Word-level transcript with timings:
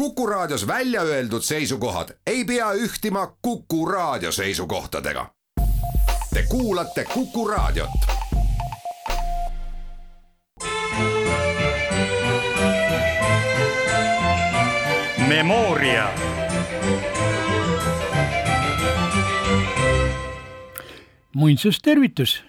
Kuku 0.00 0.26
Raadios 0.26 0.66
välja 0.66 1.02
öeldud 1.02 1.42
seisukohad 1.42 2.08
ei 2.26 2.44
pea 2.44 2.72
ühtima 2.72 3.36
Kuku 3.42 3.86
Raadio 3.86 4.32
seisukohtadega. 4.32 5.30
Te 6.34 6.42
kuulate 6.48 7.04
Kuku 7.04 7.48
Raadiot. 7.48 7.90
Memoria. 15.28 16.08
muinsustervitus, 21.34 22.42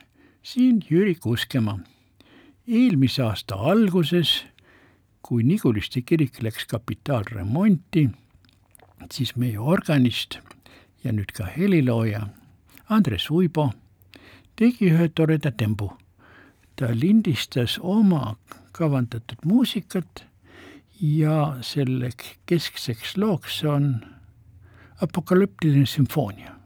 siin 0.43 0.81
Jüri 0.89 1.15
Kuskemaa. 1.15 1.79
eelmise 2.67 3.23
aasta 3.23 3.55
alguses, 3.55 4.45
kui 5.21 5.43
Niguliste 5.43 6.01
kirik 6.01 6.41
läks 6.43 6.65
kapitaalremonti, 6.65 8.09
siis 9.11 9.35
meie 9.35 9.59
organist 9.59 10.39
ja 11.03 11.13
nüüd 11.13 11.33
ka 11.33 11.45
helilooja 11.45 12.27
Andres 12.89 13.29
Uibo 13.31 13.71
tegi 14.55 14.91
ühe 14.91 15.09
toreda 15.09 15.51
tembu. 15.51 15.91
ta 16.75 16.87
lindistas 16.93 17.77
oma 17.81 18.37
kavandatud 18.71 19.43
muusikat 19.45 20.23
ja 21.01 21.57
selle 21.61 22.09
keskseks 22.45 23.17
looks 23.17 23.63
on 23.63 24.01
apokalüptiline 25.01 25.85
sümfoonia 25.85 26.61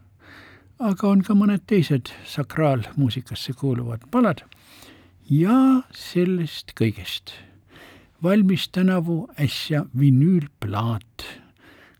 aga 0.80 1.08
on 1.08 1.24
ka 1.24 1.36
mõned 1.38 1.64
teised 1.68 2.12
sakraalmuusikasse 2.28 3.54
kuuluvad 3.60 4.04
palad 4.12 4.44
ja 5.32 5.84
sellest 5.96 6.74
kõigest 6.76 7.32
valmis 8.24 8.70
tänavu 8.70 9.30
äsja 9.40 9.86
vinüülplaat, 10.00 11.26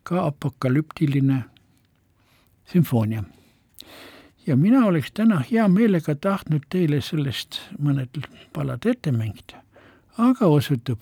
ka 0.04 0.26
apokalüptiline 0.26 1.44
sümfoonia. 2.66 3.24
ja 4.48 4.56
mina 4.58 4.86
oleks 4.86 5.12
täna 5.12 5.44
hea 5.52 5.68
meelega 5.68 6.16
tahtnud 6.16 6.66
teile 6.70 7.02
sellest 7.02 7.60
mõned 7.82 8.20
palad 8.54 8.86
ette 8.86 9.12
mängida, 9.12 9.64
aga 10.18 10.46
osutub, 10.46 11.02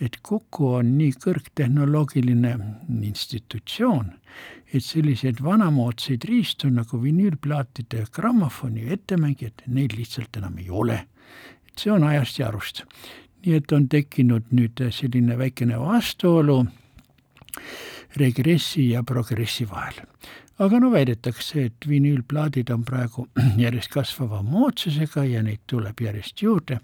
et 0.00 0.18
Kuku 0.22 0.68
on 0.78 0.92
nii 0.98 1.12
kõrgtehnoloogiline 1.24 2.54
institutsioon, 3.02 4.12
et 4.74 4.84
selliseid 4.84 5.42
vanamoodsaid 5.42 6.24
riistu 6.28 6.70
nagu 6.70 7.02
vinüülplaatide 7.02 8.06
grammofoni 8.12 8.88
ettemängijad, 8.94 9.66
neil 9.66 9.94
lihtsalt 9.96 10.36
enam 10.36 10.58
ei 10.58 10.70
ole. 10.70 11.06
et 11.68 11.80
see 11.82 11.90
on 11.90 12.04
ajast 12.04 12.38
ja 12.38 12.48
arust. 12.48 12.84
Nii 13.44 13.58
et 13.58 13.72
on 13.72 13.88
tekkinud 13.88 14.52
nüüd 14.56 14.80
selline 14.90 15.38
väikene 15.38 15.78
vastuolu 15.80 16.62
regressi 18.16 18.90
ja 18.90 19.02
progressi 19.02 19.68
vahel. 19.70 20.00
aga 20.58 20.78
no 20.80 20.90
väidetakse, 20.90 21.64
et 21.64 21.88
vinüülplaadid 21.88 22.70
on 22.70 22.84
praegu 22.84 23.28
järjest 23.64 23.90
kasvava 23.90 24.42
moodsusega 24.42 25.24
ja 25.24 25.42
neid 25.42 25.64
tuleb 25.66 26.00
järjest 26.00 26.42
juurde 26.42 26.80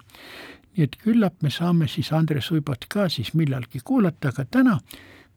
nii 0.77 0.87
et 0.87 0.97
küllap 1.03 1.43
me 1.43 1.51
saame 1.51 1.89
siis 1.91 2.13
Andres 2.15 2.51
Uibot 2.55 2.87
ka 2.89 3.09
siis 3.11 3.33
millalgi 3.35 3.83
kuulata, 3.85 4.31
aga 4.31 4.45
täna 4.45 4.79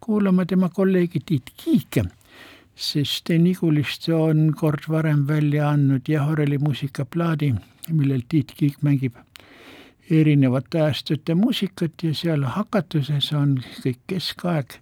kuulame 0.03 0.45
tema 0.45 0.69
kolleegi 0.69 1.19
Tiit 1.25 1.53
Kiike, 1.57 2.05
sest 2.75 3.31
Niguliste 3.39 4.13
on 4.13 4.51
kord 4.57 4.87
varem 4.89 5.25
välja 5.27 5.69
andnud 5.71 6.09
Jahoreli 6.09 6.57
muusikaplaadi, 6.61 7.53
millel 7.91 8.25
Tiit 8.29 8.53
Kiik 8.57 8.81
mängib 8.81 9.17
erinevate 10.09 10.81
ajastute 10.81 11.35
muusikat 11.35 12.03
ja 12.03 12.13
seal 12.15 12.43
hakatuses 12.43 13.31
on 13.33 13.57
kõik 13.83 13.99
keskaeg. 14.07 14.77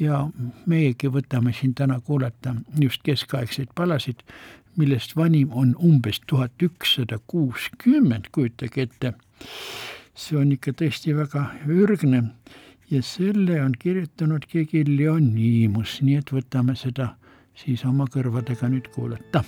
Ja 0.00 0.22
meiegi 0.66 1.10
võtame 1.12 1.52
siin 1.52 1.74
täna 1.76 1.98
kuulata 2.00 2.54
just 2.80 3.02
keskaegseid 3.04 3.74
palasid, 3.76 4.22
millest 4.76 5.12
vanim 5.16 5.52
on 5.52 5.74
umbes 5.76 6.22
tuhat 6.26 6.62
ükssada 6.62 7.18
kuuskümmend, 7.26 8.30
kujutage 8.32 8.88
ette. 8.88 9.12
See 10.16 10.40
on 10.40 10.52
ikka 10.56 10.72
tõesti 10.80 11.12
väga 11.16 11.50
ürgne 11.68 12.22
ja 12.90 13.02
selle 13.04 13.60
on 13.62 13.76
kirjutanud 13.78 14.48
keegi 14.48 14.84
Leonimus, 14.88 16.00
nii 16.02 16.20
et 16.24 16.32
võtame 16.32 16.76
seda 16.76 17.14
siis 17.54 17.84
oma 17.84 18.08
kõrvadega 18.08 18.72
nüüd 18.72 18.88
kuulata 18.94 19.44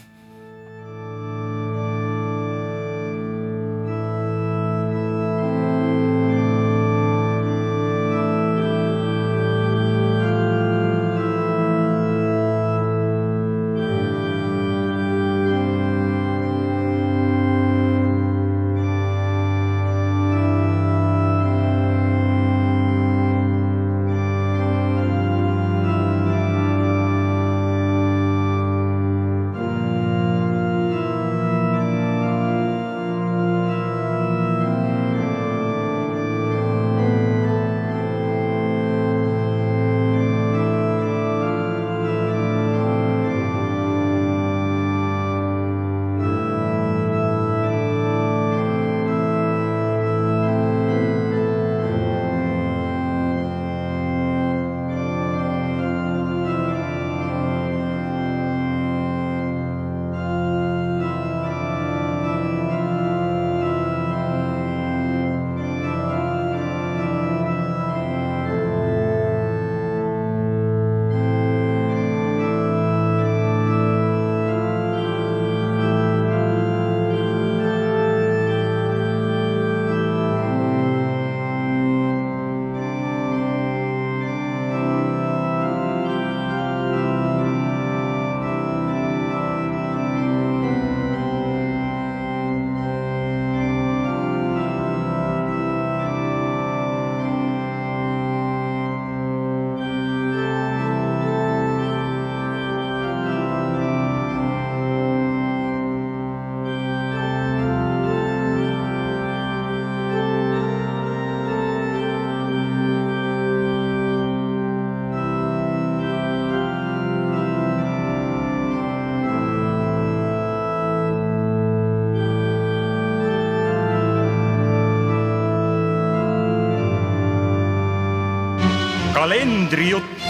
kalendrijutt. 129.22 130.22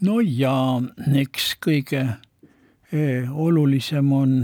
no 0.00 0.20
ja 0.22 0.52
eks 1.18 1.48
kõige 1.64 2.02
eh, 2.94 3.26
olulisem 3.46 4.12
on 4.14 4.36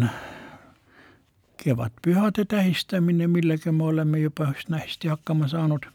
kevadpühade 1.62 2.46
tähistamine, 2.50 3.28
millega 3.30 3.70
me 3.72 3.86
oleme 3.92 4.24
juba 4.24 4.50
üsna 4.50 4.82
hästi 4.82 5.12
hakkama 5.14 5.46
saanud. 5.48 5.86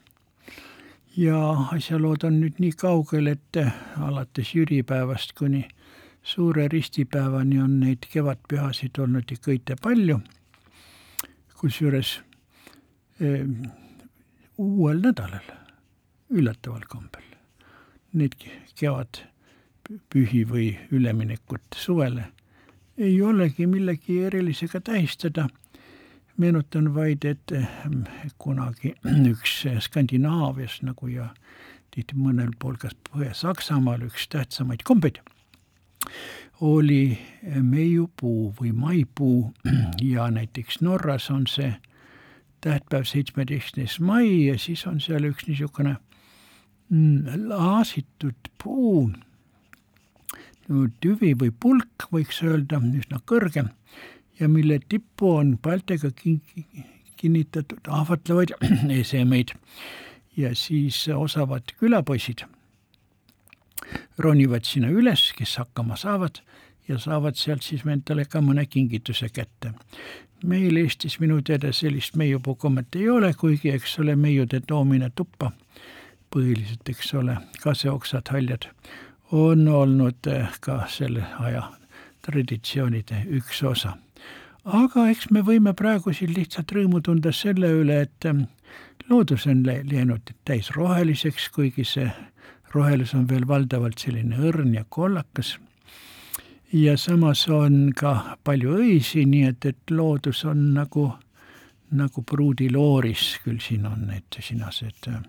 ja 1.18 1.44
asjalood 1.76 2.24
on 2.24 2.40
nüüd 2.40 2.64
nii 2.64 2.72
kaugel, 2.72 3.28
et 3.36 3.60
alates 4.00 4.56
jüripäevast 4.56 5.36
kuni 5.36 5.68
suure 6.24 6.70
ristipäevani 6.72 7.60
on 7.60 7.80
neid 7.84 8.08
kevadpühasid 8.16 8.96
olnud 8.96 9.36
ikka 9.36 9.76
palju. 9.84 10.22
kusjuures 11.60 12.20
eh, 13.20 13.44
uuel 14.58 15.04
nädalal 15.04 15.59
üllataval 16.30 16.86
kombel. 16.90 17.26
Need 18.14 18.36
kevad 18.80 19.24
pühi 20.10 20.44
või 20.50 20.74
üleminekut 20.94 21.78
suvele 21.78 22.30
ei 23.00 23.22
olegi 23.22 23.68
millegi 23.68 24.24
erilisega 24.24 24.82
tähistada. 24.82 25.48
meenutan 26.38 26.94
vaid, 26.96 27.26
et 27.26 27.52
kunagi 28.38 28.94
üks 29.34 29.66
Skandinaavias 29.80 30.82
nagu 30.88 31.08
ja 31.08 31.30
tihti 31.92 32.16
mõnel 32.16 32.54
pool 32.60 32.78
kas 32.80 32.96
Põhja-Saksamaal 33.10 34.06
üks 34.08 34.28
tähtsamaid 34.32 34.84
kombeid 34.84 35.20
oli 36.62 37.20
meiupuu 37.62 38.54
või 38.62 38.72
maipuu 38.72 39.54
ja 40.14 40.30
näiteks 40.32 40.82
Norras 40.82 41.30
on 41.32 41.48
see 41.48 41.74
tähtpäev 42.62 43.04
seitsmeteistkümnes 43.04 44.00
mai 44.00 44.46
ja 44.48 44.58
siis 44.60 44.86
on 44.88 45.00
seal 45.00 45.28
üks 45.32 45.48
niisugune 45.48 45.98
laasitud 46.90 48.50
puu 48.62 49.10
tüvi 51.02 51.34
või 51.38 51.52
pulk, 51.52 52.10
võiks 52.14 52.42
öelda, 52.46 52.80
üsna 52.82 53.20
kõrge 53.26 53.66
ja 54.40 54.50
mille 54.50 54.80
tippu 54.90 55.36
on 55.40 55.58
paltega 55.62 56.12
kinnitatud 57.18 57.90
ahvatlevaid 57.90 58.54
esemeid 59.02 59.54
ja 60.38 60.56
siis 60.56 61.08
osavad 61.16 61.74
külapoisid. 61.80 62.46
Ronivad 64.18 64.68
sinna 64.68 64.92
üles, 64.92 65.32
kes 65.38 65.58
hakkama 65.58 65.98
saavad 65.98 66.42
ja 66.88 67.00
saavad 67.00 67.38
sealt 67.40 67.64
siis 67.66 67.86
endale 67.86 68.26
ka 68.26 68.42
mõne 68.42 68.66
kingituse 68.66 69.30
kätte. 69.30 69.74
meil 70.44 70.78
Eestis 70.78 71.20
minu 71.20 71.42
teada 71.42 71.74
sellist 71.74 72.16
meiupuukommet 72.16 72.96
ei 72.96 73.10
ole, 73.10 73.34
kuigi 73.34 73.70
eks 73.70 74.00
ole, 74.00 74.16
meiude 74.16 74.62
toomine 74.68 75.10
tuppa, 75.16 75.52
põhiliselt, 76.34 76.90
eks 76.90 77.14
ole, 77.18 77.38
kaseoksad, 77.64 78.30
haljad 78.32 78.70
on 79.32 79.68
olnud 79.68 80.28
eh, 80.28 80.48
ka 80.62 80.84
selle 80.90 81.24
aja 81.40 81.64
traditsioonide 82.26 83.24
üks 83.38 83.64
osa. 83.64 83.98
aga 84.66 85.08
eks 85.10 85.30
me 85.32 85.42
võime 85.46 85.74
praegu 85.74 86.14
siin 86.14 86.34
lihtsalt 86.34 86.72
rõõmu 86.72 87.02
tunda 87.06 87.32
selle 87.34 87.70
üle, 87.82 88.02
et 88.08 88.26
eh, 88.26 88.42
loodus 89.10 89.48
on 89.48 89.64
läinud 89.66 90.34
täis 90.46 90.72
roheliseks, 90.76 91.50
kuigi 91.54 91.86
see 91.86 92.10
rohelus 92.74 93.14
on 93.14 93.28
veel 93.30 93.48
valdavalt 93.48 94.00
selline 94.00 94.38
õrn 94.38 94.74
ja 94.74 94.86
kollakas. 94.90 95.58
ja 96.74 96.98
samas 96.98 97.48
on 97.48 97.94
ka 97.96 98.38
palju 98.44 98.78
õisi, 98.78 99.26
nii 99.26 99.46
et, 99.50 99.66
et 99.66 99.92
loodus 99.92 100.46
on 100.46 100.74
nagu, 100.74 101.12
nagu 101.92 102.22
pruudilooris, 102.22 103.40
küll 103.44 103.62
siin 103.62 103.86
on 103.86 104.08
need 104.08 104.42
sinased 104.42 105.10
äh, 105.10 105.22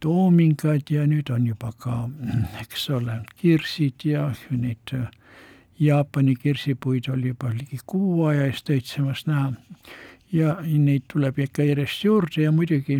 toomingad 0.00 0.90
ja 0.90 1.06
nüüd 1.06 1.30
on 1.34 1.46
juba 1.46 1.72
ka, 1.78 2.08
eks 2.60 2.88
ole, 2.94 3.20
kirsid 3.40 4.04
ja 4.04 4.28
neid 4.50 4.94
äh, 4.94 5.08
Jaapani 5.80 6.34
kirsipuid 6.34 7.06
oli 7.12 7.28
juba 7.28 7.52
ligi 7.54 7.78
kuu 7.86 8.24
aja 8.26 8.46
eest 8.46 8.70
õitsemas 8.70 9.26
näha. 9.26 9.52
ja 10.32 10.56
neid 10.62 11.06
tuleb 11.12 11.38
ikka 11.38 11.64
järjest 11.64 12.04
juurde 12.04 12.42
ja 12.42 12.52
muidugi 12.52 12.98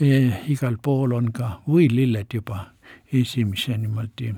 e, 0.00 0.08
igal 0.52 0.76
pool 0.82 1.12
on 1.16 1.32
ka 1.32 1.48
võililled 1.66 2.34
juba 2.34 2.66
esimese 3.12 3.78
niimoodi 3.78 4.34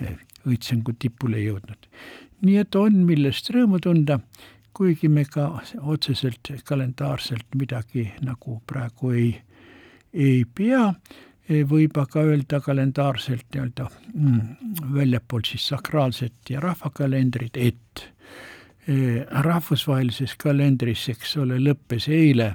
eh, 0.00 0.16
õitsengu 0.46 0.94
tipule 0.98 1.40
jõudnud. 1.40 1.88
nii 2.42 2.56
et 2.56 2.74
on, 2.74 3.02
millest 3.08 3.50
rõõmu 3.50 3.80
tunda, 3.80 4.20
kuigi 4.72 5.08
me 5.08 5.24
ka 5.24 5.48
otseselt 5.80 6.52
kalendaarselt 6.64 7.46
midagi 7.56 8.10
nagu 8.20 8.60
praegu 8.66 9.10
ei 9.10 9.32
ei 10.12 10.44
pea, 10.54 10.92
võib 11.66 11.98
aga 11.98 12.22
öelda 12.30 12.60
kalendaarselt 12.62 13.46
nii-öelda 13.54 13.88
mm, 14.14 14.40
väljapool 14.94 15.42
siis 15.46 15.66
sakraalset 15.72 16.50
ja 16.50 16.60
rahvakalendrit, 16.62 17.56
et 17.56 18.04
e, 18.86 19.24
rahvusvahelises 19.46 20.36
kalendris, 20.38 21.08
eks 21.10 21.36
ole, 21.42 21.58
lõppes 21.58 22.06
eile 22.14 22.52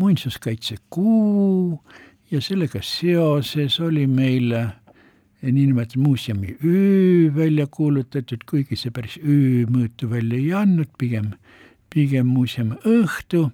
muinsuskaitsekuu 0.00 1.82
ja 2.32 2.40
sellega 2.40 2.82
seoses 2.82 3.78
oli 3.80 4.06
meil 4.10 4.54
niinimetatud 5.42 6.02
muuseumi 6.02 6.56
öö 6.64 7.34
välja 7.34 7.66
kuulutatud, 7.66 8.42
kuigi 8.50 8.78
see 8.78 8.90
päris 8.94 9.18
öö 9.22 9.66
mõõtu 9.70 10.10
välja 10.10 10.38
ei 10.38 10.52
andnud, 10.56 10.90
pigem, 10.98 11.32
pigem 11.94 12.26
muuseumi 12.30 12.78
õhtu 12.88 13.50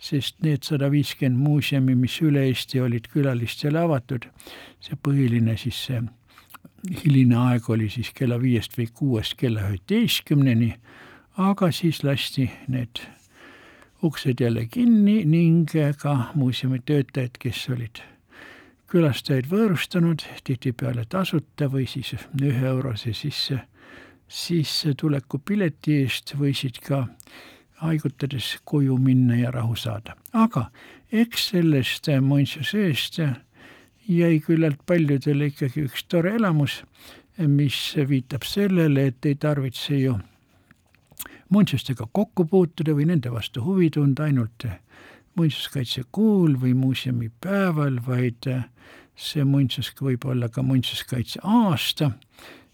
sest 0.00 0.40
need 0.42 0.64
sada 0.64 0.88
viiskümmend 0.90 1.42
muuseumi, 1.44 1.94
mis 1.94 2.16
üle 2.24 2.46
Eesti 2.48 2.80
olid 2.80 3.10
külalistele 3.12 3.82
avatud, 3.82 4.26
see 4.80 4.96
põhiline 4.96 5.56
siis 5.60 5.84
see 5.86 6.00
hiline 7.04 7.36
aeg 7.36 7.68
oli 7.70 7.90
siis 7.92 8.12
kella 8.16 8.40
viiest 8.40 8.76
või 8.78 8.88
kuuest 8.96 9.36
kella 9.40 9.68
üheteistkümneni, 9.68 10.72
aga 11.36 11.68
siis 11.72 12.02
lasti 12.04 12.48
need 12.68 13.02
uksed 14.02 14.40
jälle 14.40 14.64
kinni 14.66 15.24
ning 15.28 15.68
ka 16.00 16.32
muuseumi 16.34 16.80
töötajad, 16.86 17.36
kes 17.38 17.66
olid 17.68 18.00
külastajaid 18.90 19.46
võõrustanud, 19.50 20.24
tihtipeale 20.44 21.04
tasuta 21.08 21.68
või 21.70 21.86
siis 21.86 22.16
ühe 22.40 22.66
eurose 22.72 23.12
sisse, 23.14 23.60
sissetuleku 24.26 25.38
pileti 25.38 26.00
eest 26.02 26.34
võisid 26.38 26.80
ka 26.82 27.04
haigutades 27.80 28.56
koju 28.64 28.98
minna 28.98 29.36
ja 29.36 29.50
rahu 29.50 29.76
saada. 29.76 30.16
aga 30.32 30.70
eks 31.12 31.48
sellest 31.50 32.08
muinsuseest 32.20 33.20
jäi 34.08 34.40
küllalt 34.40 34.80
paljudele 34.86 35.50
ikkagi 35.50 35.86
üks 35.86 36.04
tore 36.08 36.34
elamus, 36.34 36.82
mis 37.38 37.78
viitab 38.08 38.44
sellele, 38.44 39.06
et 39.06 39.26
ei 39.26 39.34
tarvitse 39.34 39.96
ju 39.96 40.18
muinsustega 41.50 42.06
kokku 42.12 42.44
puutuda 42.44 42.94
või 42.94 43.08
nende 43.10 43.32
vastu 43.32 43.62
huvi 43.64 43.90
tunda 43.90 44.26
ainult 44.28 44.66
muinsuskaitsekuul 45.38 46.56
või 46.60 46.74
muuseumipäeval, 46.74 48.00
vaid 48.06 48.48
see 49.16 49.44
muinsus 49.44 49.92
võib 50.00 50.24
olla 50.26 50.48
ka 50.48 50.62
muinsuskaitse 50.62 51.42
aasta 51.42 52.10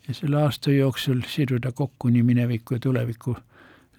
ja 0.09 0.15
selle 0.15 0.43
aasta 0.43 0.71
jooksul 0.71 1.23
siduda 1.29 1.73
kokku 1.73 2.09
nii 2.09 2.23
mineviku 2.23 2.77
ja 2.77 2.81
tuleviku 2.81 3.37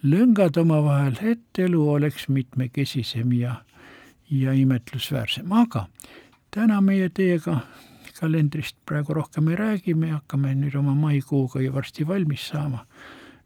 lüngad 0.03 0.57
omavahel, 0.57 1.17
et 1.21 1.59
elu 1.59 1.89
oleks 1.89 2.27
mitmekesisem 2.29 3.31
ja, 3.33 3.55
ja 4.29 4.53
imetlusväärsem, 4.53 5.51
aga 5.51 5.87
täna 6.53 6.81
meie 6.81 7.09
teiega 7.09 7.59
kalendrist 8.19 8.77
praegu 8.85 9.13
rohkem 9.13 9.47
ei 9.47 9.55
räägi, 9.55 9.93
me 9.93 10.11
hakkame 10.11 10.55
nüüd 10.57 10.75
oma 10.79 10.95
maikuuga 10.97 11.61
ju 11.61 11.73
varsti 11.73 12.07
valmis 12.07 12.47
saama. 12.49 12.85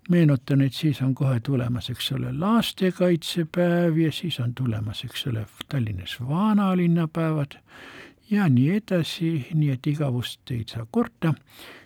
meenutan, 0.10 0.62
et 0.62 0.74
siis 0.74 1.02
on 1.02 1.14
kohe 1.16 1.40
tulemas, 1.40 1.90
eks 1.90 2.12
ole, 2.12 2.32
lastekaitsepäev 2.34 3.98
ja 3.98 4.12
siis 4.12 4.40
on 4.40 4.54
tulemas, 4.56 5.04
eks 5.06 5.28
ole, 5.28 5.46
Tallinnas 5.70 6.18
vanalinnapäevad 6.20 7.56
ja 8.30 8.50
nii 8.50 8.70
edasi, 8.76 9.48
nii 9.54 9.70
et 9.70 9.88
igavust 9.88 10.52
ei 10.52 10.66
saa 10.68 10.88
korda 10.92 11.34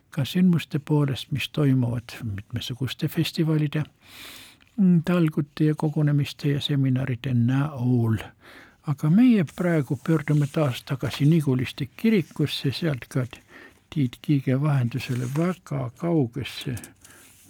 ka 0.09 0.25
sündmuste 0.25 0.79
poolest, 0.79 1.31
mis 1.31 1.49
toimuvad 1.49 2.15
mitmesuguste 2.23 3.07
festivalide 3.07 3.83
talgute 5.05 5.65
ja 5.65 5.75
kogunemiste 5.75 6.49
ja 6.49 6.61
seminaride 6.61 7.33
näol. 7.33 8.17
aga 8.87 9.09
meie 9.09 9.45
praegu 9.55 9.95
pöördume 10.07 10.47
taas 10.51 10.83
tagasi 10.83 11.25
Niguliste 11.25 11.87
kirikusse, 11.97 12.71
sealt 12.71 13.05
ka 13.09 13.25
Tiit 13.89 14.17
Kiige 14.21 14.61
vahendusele 14.61 15.25
väga 15.37 15.89
kaugesse 15.97 16.75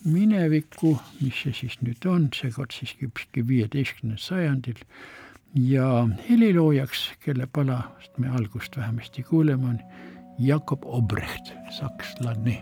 minevikku, 0.06 0.98
mis 1.22 1.42
see 1.44 1.54
siis 1.60 1.76
nüüd 1.82 2.06
on, 2.08 2.30
seekord 2.36 2.72
siiski 2.72 3.10
hoopiski 3.10 3.48
viieteistkümnendal 3.48 4.22
sajandil 4.22 4.80
ja 5.56 6.08
heliloojaks, 6.30 7.10
kelle 7.26 7.48
palast 7.48 8.18
me 8.18 8.30
algust 8.30 8.78
vähemasti 8.78 9.24
kuuleme, 9.24 9.70
on 9.74 9.80
Jakob 10.40 10.86
Obrecht, 10.86 11.52
sakslane 11.80 12.62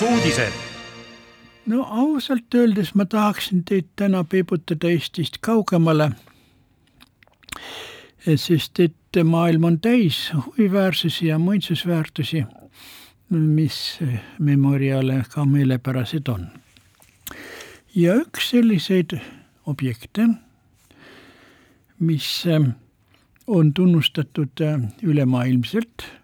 muinsusuudised. 0.00 0.52
no 1.66 1.82
ausalt 1.82 2.54
öeldes 2.54 2.94
ma 2.94 3.04
tahaksin 3.04 3.64
teid 3.64 3.84
täna 3.96 4.24
peibutada 4.24 4.88
Eestist 4.88 5.38
kaugemale. 5.40 6.10
sest 8.36 8.80
et 8.80 9.24
maailm 9.24 9.64
on 9.64 9.80
täis 9.80 10.32
huviväärsusi 10.46 11.26
ja 11.26 11.38
muinsusväärtusi, 11.38 12.44
mis 13.30 13.98
Memoriale 14.38 15.24
ka 15.30 15.44
meelepärased 15.44 16.28
on. 16.28 16.46
ja 17.94 18.14
üks 18.14 18.50
selliseid 18.50 19.18
objekte, 19.66 20.28
mis 21.98 22.44
on 23.46 23.74
tunnustatud 23.74 24.62
ülemaailmselt 25.02 26.18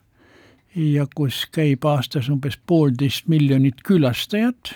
ja 0.75 1.07
kus 1.15 1.45
käib 1.53 1.85
aastas 1.87 2.29
umbes 2.29 2.57
poolteist 2.67 3.29
miljonit 3.29 3.83
külastajat. 3.87 4.75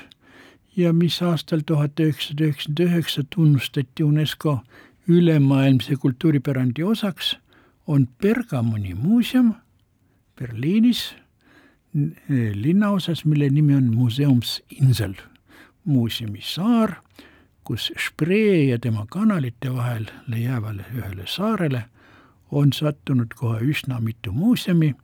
Ja 0.77 0.93
mis 0.93 1.23
aastal 1.23 1.65
tuhat 1.67 1.99
üheksasada 2.01 2.45
üheksakümmend 2.45 2.81
üheksa 2.85 3.23
tunnustati 3.35 4.05
UNESCO 4.05 4.61
ülemaailmse 5.09 5.97
kultuuripärandi 5.97 6.85
osaks, 6.85 7.37
on 7.87 8.09
Bergamoni 8.23 8.95
muuseum 8.95 9.55
Berliinis 10.39 11.17
linnaosas, 12.55 13.25
mille 13.25 13.49
nimi 13.51 13.75
on 13.75 13.95
Museumsinsel, 13.95 15.15
muuseumisaar, 15.85 16.93
kus 17.65 17.93
Spree 18.07 18.65
ja 18.65 18.79
tema 18.79 19.07
kanalite 19.11 19.75
vahele 19.75 20.39
jäävale 20.39 20.85
ühele 20.95 21.27
saarele 21.27 21.85
on 22.51 22.73
sattunud 22.73 23.35
kohe 23.37 23.61
üsna 23.61 24.01
mitu 24.01 24.33
muuseumi 24.33 24.95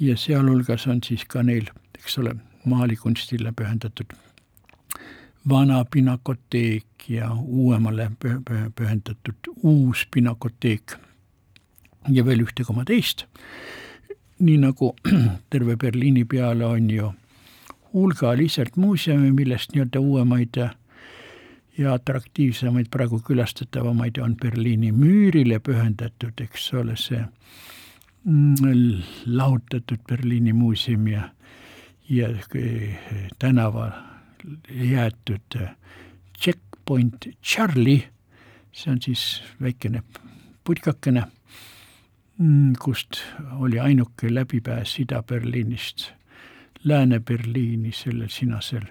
ja 0.00 0.16
sealhulgas 0.16 0.86
on 0.86 1.00
siis 1.04 1.24
ka 1.24 1.42
neil, 1.42 1.68
eks 1.98 2.18
ole, 2.18 2.36
maalikunstile 2.64 3.52
pühendatud 3.52 4.12
vana 5.48 5.84
pinakoteek 5.84 7.08
ja 7.08 7.30
uuemale 7.34 8.10
pühendatud 8.76 9.52
uus 9.62 10.06
pinakoteek 10.14 10.96
ja 12.08 12.24
veel 12.24 12.42
ühte 12.42 12.64
koma 12.64 12.84
teist. 12.84 13.24
nii 14.38 14.56
nagu 14.60 14.96
terve 15.50 15.76
Berliini 15.76 16.24
peale 16.24 16.66
on 16.66 16.90
ju 16.90 17.12
hulgaliselt 17.92 18.76
muuseume, 18.76 19.30
millest 19.32 19.72
nii-öelda 19.72 20.00
uuemaid 20.00 20.56
ja 21.78 21.92
atraktiivsemaid, 21.92 22.86
praegu 22.90 23.20
külastatavamaid 23.24 24.18
on 24.18 24.36
Berliini 24.36 24.92
müürile 24.92 25.58
pühendatud, 25.58 26.40
eks 26.40 26.74
ole, 26.74 26.96
see 26.96 27.24
lahutatud 29.26 29.98
Berliini 30.08 30.52
muuseum 30.52 31.06
ja, 31.06 31.28
ja 32.08 32.28
tänaval 33.38 33.90
jäetud 34.70 35.58
Checkpoint 36.38 37.26
Charlie, 37.42 38.08
see 38.72 38.92
on 38.92 39.02
siis 39.02 39.42
väikene 39.62 40.02
putkakene, 40.64 41.22
kust 42.82 43.22
oli 43.58 43.78
ainuke 43.80 44.34
läbipääs 44.34 44.98
Ida-Berliinist 45.00 46.10
Lääne-Berliini 46.84 47.92
sellel 47.92 48.28
sinasel 48.28 48.84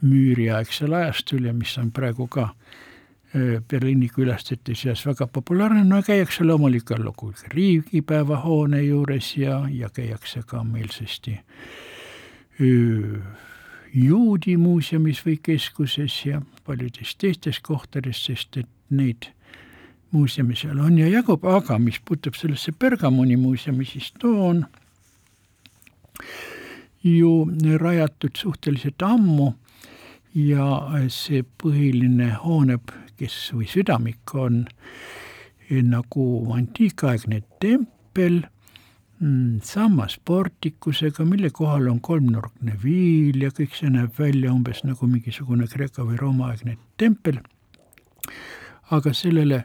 müüriaegsel 0.00 0.92
ajastul 0.92 1.44
ja 1.44 1.52
mis 1.52 1.78
on 1.78 1.90
praegu 1.92 2.26
ka 2.26 2.54
Berliini 3.68 4.08
külastajate 4.10 4.74
seas 4.74 5.04
väga 5.06 5.28
populaarne, 5.30 5.84
no 5.86 6.00
käiakse 6.02 6.44
loomulikult 6.44 7.44
riigipäevahoone 7.54 8.82
juures 8.82 9.36
ja, 9.36 9.60
ja 9.70 9.88
käiakse 9.94 10.42
ka 10.46 10.64
meelsasti 10.64 11.38
juudi 13.94 14.56
muuseumis 14.56 15.22
või 15.26 15.38
keskuses 15.42 16.16
ja 16.26 16.42
paljudes 16.66 17.14
teistes 17.16 17.60
kohtades, 17.62 18.24
sest 18.26 18.56
et 18.56 18.68
neid 18.90 19.30
muuseume 20.10 20.56
seal 20.58 20.78
on 20.82 20.98
ja 20.98 21.08
jagub, 21.08 21.44
aga 21.46 21.78
mis 21.78 22.00
puutub 22.04 22.34
sellesse 22.34 22.72
Bergamoni 22.72 23.36
muuseumi, 23.36 23.86
siis 23.86 24.12
too 24.18 24.34
on 24.48 24.64
ju 27.02 27.46
rajatud 27.78 28.36
suhteliselt 28.36 29.02
ammu 29.02 29.52
ja 30.34 30.66
see 31.08 31.42
põhiline 31.62 32.34
hoone 32.44 32.78
kes 33.20 33.36
või 33.54 33.68
südamik 33.68 34.34
on 34.34 34.64
eh, 35.68 35.82
nagu 35.84 36.24
antiikaegne 36.56 37.42
tempel 37.62 38.40
mm, 39.20 39.60
sammas 39.66 40.16
portikusega, 40.24 41.26
mille 41.28 41.52
kohal 41.54 41.90
on 41.92 42.00
kolmnurkne 42.00 42.78
viil 42.82 43.42
ja 43.44 43.52
kõik 43.54 43.76
see 43.76 43.92
näeb 43.92 44.16
välja 44.18 44.54
umbes 44.54 44.82
nagu 44.88 45.08
mingisugune 45.10 45.68
Kreeka 45.70 46.06
või 46.08 46.18
Rooma 46.20 46.50
aegne 46.52 46.78
tempel. 47.00 47.42
aga 48.90 49.12
sellele 49.14 49.64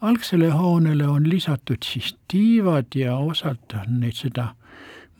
algsele 0.00 0.50
hoonele 0.52 1.06
on 1.08 1.28
lisatud 1.28 1.84
siis 1.84 2.14
tiivad 2.28 2.92
ja 2.94 3.16
on 3.16 3.34
neid 4.00 4.14
seda 4.14 4.54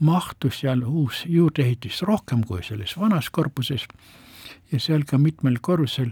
mahtu 0.00 0.50
seal 0.50 0.82
uus 0.84 1.24
juurdeehitis 1.26 2.02
rohkem 2.02 2.44
kui 2.44 2.62
selles 2.62 2.98
vanas 2.98 3.30
korpuses 3.30 3.86
ja 4.72 4.80
seal 4.80 5.04
ka 5.08 5.18
mitmel 5.18 5.56
korrusel 5.60 6.10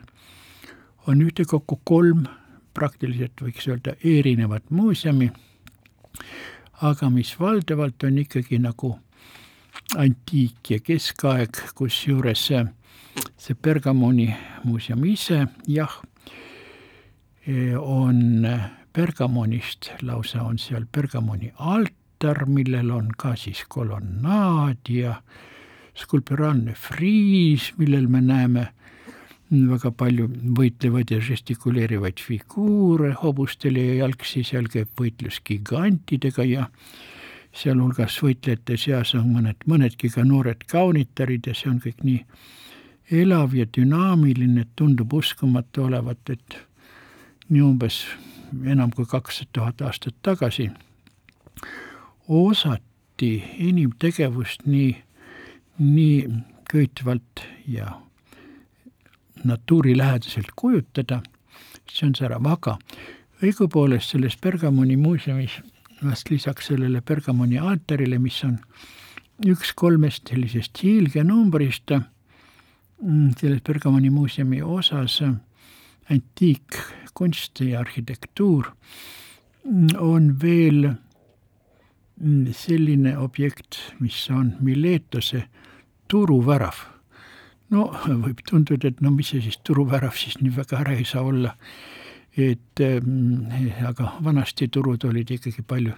on 1.07 1.23
ühtekokku 1.23 1.81
kolm 1.85 2.25
praktiliselt 2.75 3.41
võiks 3.43 3.67
öelda 3.69 3.95
erinevat 4.05 4.71
muuseumi, 4.71 5.31
aga 6.83 7.11
mis 7.11 7.35
valdavalt 7.41 8.07
on 8.09 8.19
ikkagi 8.25 8.59
nagu 8.59 8.95
antiik 10.01 10.71
ja 10.71 10.81
keskaeg, 10.83 11.61
kusjuures 11.79 12.47
see, 12.49 12.65
see 13.39 13.55
Bergamoni 13.55 14.29
muuseum 14.65 15.05
ise, 15.07 15.45
jah, 15.71 16.01
on 17.79 18.49
Bergamonist, 18.95 19.91
lausa 20.03 20.43
on 20.43 20.59
seal 20.59 20.87
Bergamoni 20.87 21.53
altar, 21.59 22.47
millel 22.47 22.91
on 22.95 23.11
ka 23.19 23.35
siis 23.37 23.65
kolonnaad 23.69 24.89
ja 24.89 25.19
skulpturaalne 25.95 26.75
friis, 26.79 27.73
millel 27.79 28.09
me 28.09 28.23
näeme 28.25 28.69
väga 29.51 29.91
palju 29.93 30.29
võitlevaid 30.57 31.11
ja 31.13 31.21
žestikuleerivaid 31.21 32.21
figuure 32.21 33.13
hobustel 33.21 33.77
ja 33.77 34.01
jalgsi, 34.03 34.45
seal 34.45 34.69
käib 34.73 34.89
võitlus 34.99 35.41
gigantidega 35.45 36.47
ja 36.49 36.69
sealhulgas 37.55 38.17
võitlejate 38.23 38.77
seas 38.81 39.15
on 39.15 39.31
mõned, 39.37 39.57
mõnedki 39.71 40.11
ka 40.11 40.25
noored 40.27 40.65
kaunitarid 40.71 41.47
ja 41.47 41.55
see 41.55 41.71
on 41.71 41.81
kõik 41.85 42.03
nii 42.03 42.25
elav 43.21 43.55
ja 43.55 43.67
dünaamiline, 43.69 44.65
et 44.65 44.73
tundub 44.77 45.13
uskumatu 45.13 45.85
olevat, 45.85 46.31
et 46.31 46.57
nii 47.51 47.63
umbes 47.63 48.05
enam 48.65 48.91
kui 48.95 49.07
kakssada 49.07 49.51
tuhat 49.53 49.83
aastat 49.85 50.17
tagasi 50.23 50.71
osati 52.29 53.33
inimtegevust 53.69 54.65
nii, 54.67 54.95
nii 55.79 56.17
köitvalt 56.71 57.45
ja 57.69 57.93
natuurilähedaselt 59.45 60.53
kujutada, 60.57 61.21
see 61.91 62.09
on 62.09 62.15
särav, 62.17 62.47
aga 62.47 62.79
õigupoolest 63.45 64.15
selles 64.15 64.37
Bergamoni 64.41 64.97
muuseumis 64.97 65.61
vast 66.05 66.31
lisaks 66.31 66.69
sellele 66.71 67.01
Bergamoni 67.03 67.59
altarile, 67.59 68.19
mis 68.19 68.41
on 68.45 68.59
üks 69.47 69.73
kolmest 69.77 70.31
sellisest 70.31 70.83
hiilgenumbrist 70.83 71.95
mm, 71.95 73.35
selles 73.41 73.63
Bergamoni 73.67 74.11
muuseumi 74.11 74.63
osas 74.63 75.21
antiikkunst 76.11 77.61
ja 77.65 77.81
arhitektuur, 77.81 78.71
mm, 79.65 79.95
on 79.99 80.35
veel 80.43 80.89
mm, 80.89 82.53
selline 82.53 83.17
objekt, 83.19 83.81
mis 84.01 84.27
on 84.31 84.55
Miletose 84.61 85.47
turuvärav 86.09 86.94
no 87.75 87.89
võib 88.25 88.41
tunduda, 88.49 88.93
et 88.93 89.03
no 89.05 89.13
mis 89.15 89.33
see 89.35 89.43
siis 89.45 89.59
turuvärav 89.67 90.17
siis 90.19 90.39
nii 90.41 90.55
väga 90.55 90.81
ära 90.85 90.95
ei 90.97 91.05
saa 91.09 91.23
olla. 91.27 91.57
et 92.37 92.81
äh, 92.83 93.85
aga 93.87 94.17
vanasti 94.25 94.67
turud 94.69 95.05
olid 95.07 95.31
ikkagi 95.31 95.63
palju 95.63 95.93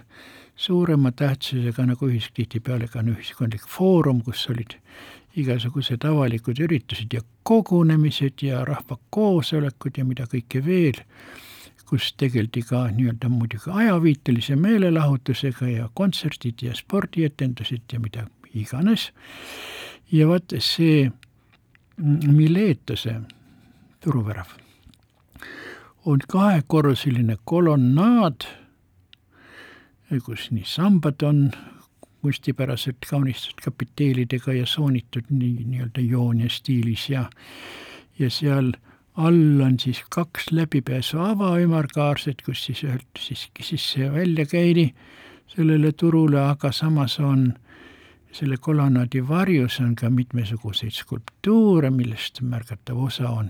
suurema 0.57 1.11
tähtsusega 1.11 1.85
nagu 1.85 2.09
ühisk, 2.09 2.33
tihtipeale 2.37 2.87
ka 2.87 3.01
ühiskondlik 3.01 3.65
foorum, 3.69 4.21
kus 4.25 4.45
olid 4.49 4.77
igasugused 5.37 6.05
avalikud 6.05 6.59
üritused 6.65 7.13
ja 7.13 7.21
kogunemised 7.45 8.41
ja 8.41 8.63
rahvakoosolekud 8.65 9.97
ja 9.97 10.05
mida 10.05 10.25
kõike 10.29 10.63
veel, 10.65 10.97
kus 11.87 12.09
tegeldi 12.19 12.63
ka 12.67 12.87
nii-öelda 12.91 13.29
muidugi 13.31 13.71
ajaviitelise 13.71 14.57
meelelahutusega 14.59 15.69
ja 15.71 15.89
kontserdid 15.93 16.65
ja 16.65 16.73
spordietendused 16.75 17.93
ja 17.93 18.01
mida 18.03 18.27
iganes. 18.53 19.11
ja 20.11 20.27
vot 20.27 20.53
see 20.59 21.11
Miletose 21.97 23.15
turuvärav 23.99 24.47
on 26.05 26.19
kahekorruseline 26.27 27.37
kolonnaad, 27.43 28.45
kus 30.25 30.51
nii 30.51 30.63
sambad 30.65 31.25
on 31.25 31.51
kunstipäraselt 32.21 32.97
kaunistatud 33.09 33.63
kapiteelidega 33.63 34.53
ja 34.53 34.65
soonitud 34.65 35.25
nii, 35.29 35.65
nii-öelda 35.65 36.01
joonia 36.01 36.49
stiilis 36.49 37.09
ja 37.09 37.25
ja 38.19 38.29
seal 38.29 38.71
all 39.15 39.61
on 39.61 39.79
siis 39.79 40.03
kaks 40.09 40.51
läbipääsu 40.51 41.19
ava 41.19 41.57
ümarkaarset, 41.59 42.41
kus 42.45 42.65
siis 42.65 42.83
ühelt 42.83 43.19
siis 43.19 43.49
sisse 43.61 44.11
välja 44.13 44.45
käidi 44.45 44.91
sellele 45.47 45.91
turule, 45.91 46.41
aga 46.41 46.71
samas 46.71 47.19
on 47.19 47.53
selle 48.37 48.57
kolonnaadi 48.61 49.27
varjus 49.27 49.79
on 49.81 49.95
ka 49.95 50.09
mitmesuguseid 50.13 50.93
skulptuure, 50.93 51.89
millest 51.89 52.41
märgatav 52.41 52.99
osa 53.07 53.29
on 53.29 53.49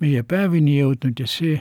meie 0.00 0.22
päevini 0.22 0.78
jõudnud 0.78 1.20
ja 1.20 1.26
see 1.28 1.58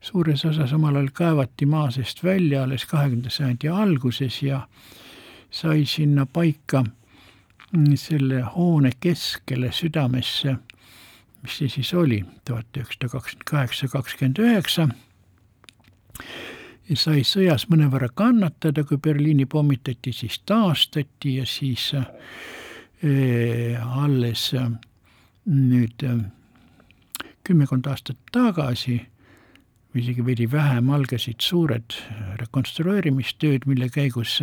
suures 0.00 0.44
osas 0.48 0.72
omal 0.72 0.96
ajal 0.96 1.10
kaevati 1.12 1.66
maa 1.68 1.90
seest 1.92 2.22
välja 2.24 2.62
alles 2.64 2.86
kahekümnenda 2.88 3.30
sajandi 3.30 3.68
alguses 3.68 4.42
ja 4.42 4.62
sai 5.50 5.84
sinna 5.84 6.26
paika 6.26 6.84
selle 7.94 8.40
hoone 8.54 8.90
keskele 9.00 9.72
südamesse, 9.72 10.56
mis 11.42 11.58
see 11.58 11.68
siis 11.68 11.92
oli, 11.94 12.22
tuhat 12.48 12.76
üheksasada 12.76 13.08
kakskümmend 13.12 13.50
kaheksa, 13.50 13.88
kakskümmend 13.92 14.38
üheksa, 14.38 14.88
ja 16.88 16.96
sai 16.98 17.24
sõjas 17.26 17.66
mõnevõrra 17.70 18.08
kannatada, 18.14 18.84
kui 18.86 18.98
Berliini 19.02 19.46
pommitati, 19.50 20.12
siis 20.14 20.38
taastati 20.46 21.36
ja 21.40 21.46
siis 21.46 21.90
äh, 21.94 22.06
alles 24.02 24.52
äh, 24.54 24.70
nüüd 25.50 26.06
äh, 26.06 26.24
kümmekond 27.46 27.86
aastat 27.90 28.18
tagasi 28.32 29.00
või 29.94 30.02
isegi 30.02 30.24
veidi 30.26 30.48
vähem 30.50 30.90
algasid 30.94 31.40
suured 31.42 31.98
rekonstrueerimistööd, 32.42 33.66
mille 33.66 33.88
käigus 33.90 34.40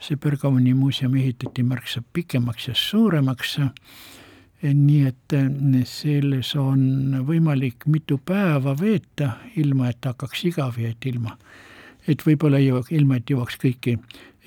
see 0.00 0.16
Bergamoni 0.16 0.72
muuseum 0.74 1.16
ehitati 1.20 1.62
märksa 1.66 2.02
pikemaks 2.12 2.68
ja 2.68 2.74
suuremaks. 2.76 3.58
Nii 4.62 5.06
et 5.08 5.34
selles 5.88 6.54
on 6.60 7.20
võimalik 7.26 7.86
mitu 7.88 8.18
päeva 8.18 8.74
veeta, 8.76 9.36
ilma 9.56 9.88
et 9.88 10.04
hakkaks 10.04 10.44
igav 10.50 10.78
ja 10.80 10.90
et 10.92 11.06
ilma, 11.08 11.36
et 12.08 12.20
võib-olla 12.26 12.60
ei 12.60 12.68
jõua, 12.68 12.84
ilma 12.90 13.20
et 13.20 13.30
jõuaks 13.30 13.56
kõiki 13.60 13.96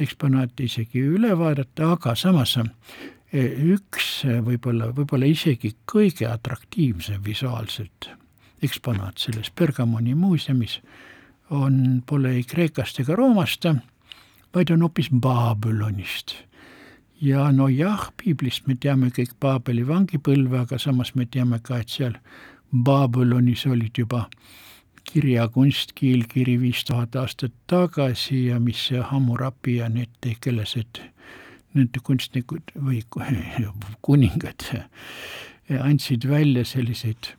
eksponaate 0.03 0.67
isegi 0.67 1.01
üle 1.15 1.33
vaadata, 1.37 1.93
aga 1.95 2.15
samas 2.17 2.57
üks 3.33 4.09
võib-olla, 4.45 4.91
võib-olla 4.93 5.29
isegi 5.29 5.73
kõige 5.89 6.27
atraktiivsem 6.29 7.23
visuaalselt 7.25 8.11
eksponaat 8.63 9.17
selles 9.17 9.49
Bergamoni 9.51 10.13
muuseumis 10.15 10.79
on, 11.49 12.03
pole 12.05 12.37
ei 12.37 12.43
Kreekast 12.47 12.99
ega 13.03 13.17
Roomast, 13.17 13.65
vaid 14.53 14.71
on 14.71 14.85
hoopis 14.85 15.09
Babylonist. 15.11 16.35
Ja 17.23 17.45
nojah, 17.55 18.09
piiblist 18.19 18.67
me 18.67 18.75
teame 18.75 19.11
kõik 19.15 19.37
Paabeli 19.39 19.85
vangipõlve, 19.87 20.63
aga 20.65 20.79
samas 20.79 21.13
me 21.15 21.25
teame 21.25 21.61
ka, 21.63 21.79
et 21.79 21.93
seal 21.93 22.17
Babylonis 22.73 23.65
olid 23.69 23.97
juba 23.97 24.25
kirjakunst, 25.07 25.93
kiilkiri 25.95 26.57
viis 26.61 26.83
tuhat 26.87 27.15
aastat 27.19 27.53
tagasi 27.67 28.47
ja 28.49 28.59
mis 28.59 28.87
see 28.89 29.01
Hammurapi 29.03 29.77
ja 29.81 29.89
need 29.91 30.11
tegelased 30.23 31.01
nende 31.73 32.01
kunstnikud 32.03 32.73
või 32.75 33.01
kuningad 34.07 34.67
andsid 35.79 36.27
välja 36.29 36.65
selliseid 36.65 37.33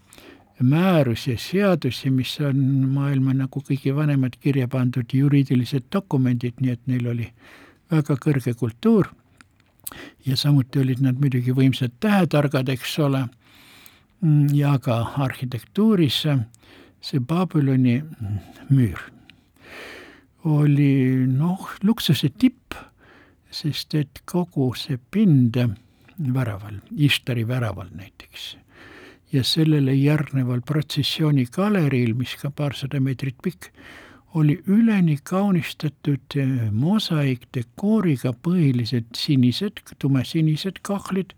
määrusi 0.63 1.35
ja 1.35 1.39
seadusi, 1.39 2.11
mis 2.11 2.39
on 2.41 2.57
maailma 2.95 3.35
nagu 3.35 3.63
kõige 3.69 3.95
vanemad 3.97 4.39
kirja 4.41 4.69
pandud 4.71 5.11
juriidilised 5.13 5.91
dokumendid, 5.93 6.61
nii 6.61 6.73
et 6.73 6.87
neil 6.87 7.11
oli 7.11 7.29
väga 7.91 8.17
kõrge 8.23 8.55
kultuur. 8.59 9.11
Ja 10.27 10.37
samuti 10.37 10.81
olid 10.81 11.03
nad 11.05 11.21
muidugi 11.21 11.55
võimsad 11.55 11.97
tähetargad, 12.01 12.69
eks 12.69 12.99
ole, 12.99 13.27
ja 14.53 14.79
ka 14.79 15.01
arhitektuuris 15.27 16.23
see 17.05 17.21
Babyloni 17.21 17.99
müür 18.71 19.11
oli 20.45 21.25
noh, 21.29 21.69
luksuse 21.83 22.29
tipp 22.39 22.77
sest 23.55 23.95
et 23.99 24.23
kogu 24.27 24.73
see 24.79 24.99
pind 24.99 25.57
väraval, 26.35 26.79
Istari 27.07 27.45
väraval 27.49 27.91
näiteks, 27.95 28.55
ja 29.35 29.45
sellele 29.47 29.95
järgneval 29.95 30.63
protsessiooni 30.67 31.47
galeriil, 31.55 32.15
mis 32.19 32.35
ka 32.41 32.51
paarsada 32.55 33.01
meetrit 33.03 33.39
pikk, 33.43 33.71
oli 34.35 34.57
üleni 34.67 35.17
kaunistatud 35.23 36.37
mosaikdekooriga 36.73 38.35
põhilised 38.43 39.15
sinised, 39.17 39.85
tumesinised 39.99 40.81
kahvlid, 40.83 41.37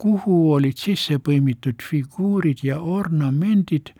kuhu 0.00 0.38
olid 0.54 0.80
sisse 0.80 1.18
põimitud 1.20 1.84
figuurid 1.84 2.64
ja 2.64 2.80
ornamendid 2.80 3.92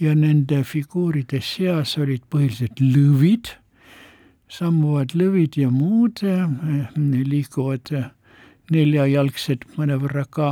ja 0.00 0.14
nende 0.16 0.62
figuuride 0.64 1.40
seas 1.44 1.98
olid 2.00 2.24
põhiliselt 2.32 2.80
lõvid 2.80 3.54
sammuvad 4.52 5.14
lõvid 5.16 5.58
ja 5.58 5.70
muud 5.72 6.22
eh, 6.26 6.46
liiguvad 6.96 7.92
eh, 7.94 8.10
neljajalgsed 8.72 9.66
mõnevõrra 9.76 10.24
ka 10.30 10.50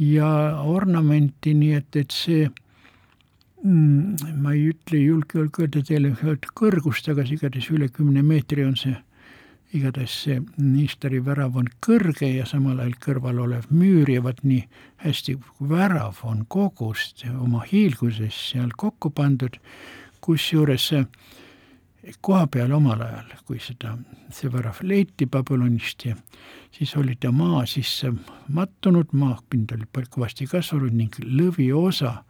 ja 0.00 0.30
ornamenti, 0.66 1.54
nii 1.54 1.76
et, 1.78 1.96
et 1.96 2.14
see 2.14 2.48
ma 3.62 4.54
ei 4.54 4.70
ütle, 4.70 4.98
julge 4.98 5.44
öelda 5.44 5.82
teile 5.84 6.14
kõrgust, 6.56 7.08
aga 7.12 7.26
igatahes 7.28 7.68
üle 7.72 7.90
kümne 7.92 8.22
meetri 8.24 8.64
on 8.64 8.76
see, 8.78 8.94
igatahes 9.76 10.14
see 10.24 10.38
Istari 10.82 11.20
värav 11.24 11.58
on 11.60 11.68
kõrge 11.84 12.30
ja 12.30 12.46
samal 12.48 12.80
ajal 12.80 12.96
kõrval 13.04 13.42
olev 13.44 13.68
müür 13.70 14.08
ja 14.08 14.22
vot 14.24 14.40
nii 14.42 14.62
hästi 15.04 15.36
värav 15.60 16.22
on 16.24 16.46
kogust 16.48 17.26
oma 17.28 17.66
hiilguses 17.68 18.38
seal 18.52 18.72
kokku 18.76 19.12
pandud, 19.12 19.60
kusjuures 20.24 20.88
koha 22.24 22.46
peal 22.48 22.72
omal 22.72 23.02
ajal, 23.04 23.28
kui 23.44 23.60
seda, 23.60 23.92
see 24.32 24.48
värav 24.48 24.80
leiti 24.80 25.28
Babylonist 25.28 26.06
ja 26.08 26.16
siis 26.72 26.96
oli 26.96 27.18
ta 27.20 27.28
maa 27.32 27.66
sisse 27.68 28.14
mattunud, 28.48 29.12
maapind 29.12 29.76
oli 29.76 29.88
kõvasti 30.08 30.48
kasvanud 30.48 30.96
ning 30.96 31.20
lõviosa 31.28 32.22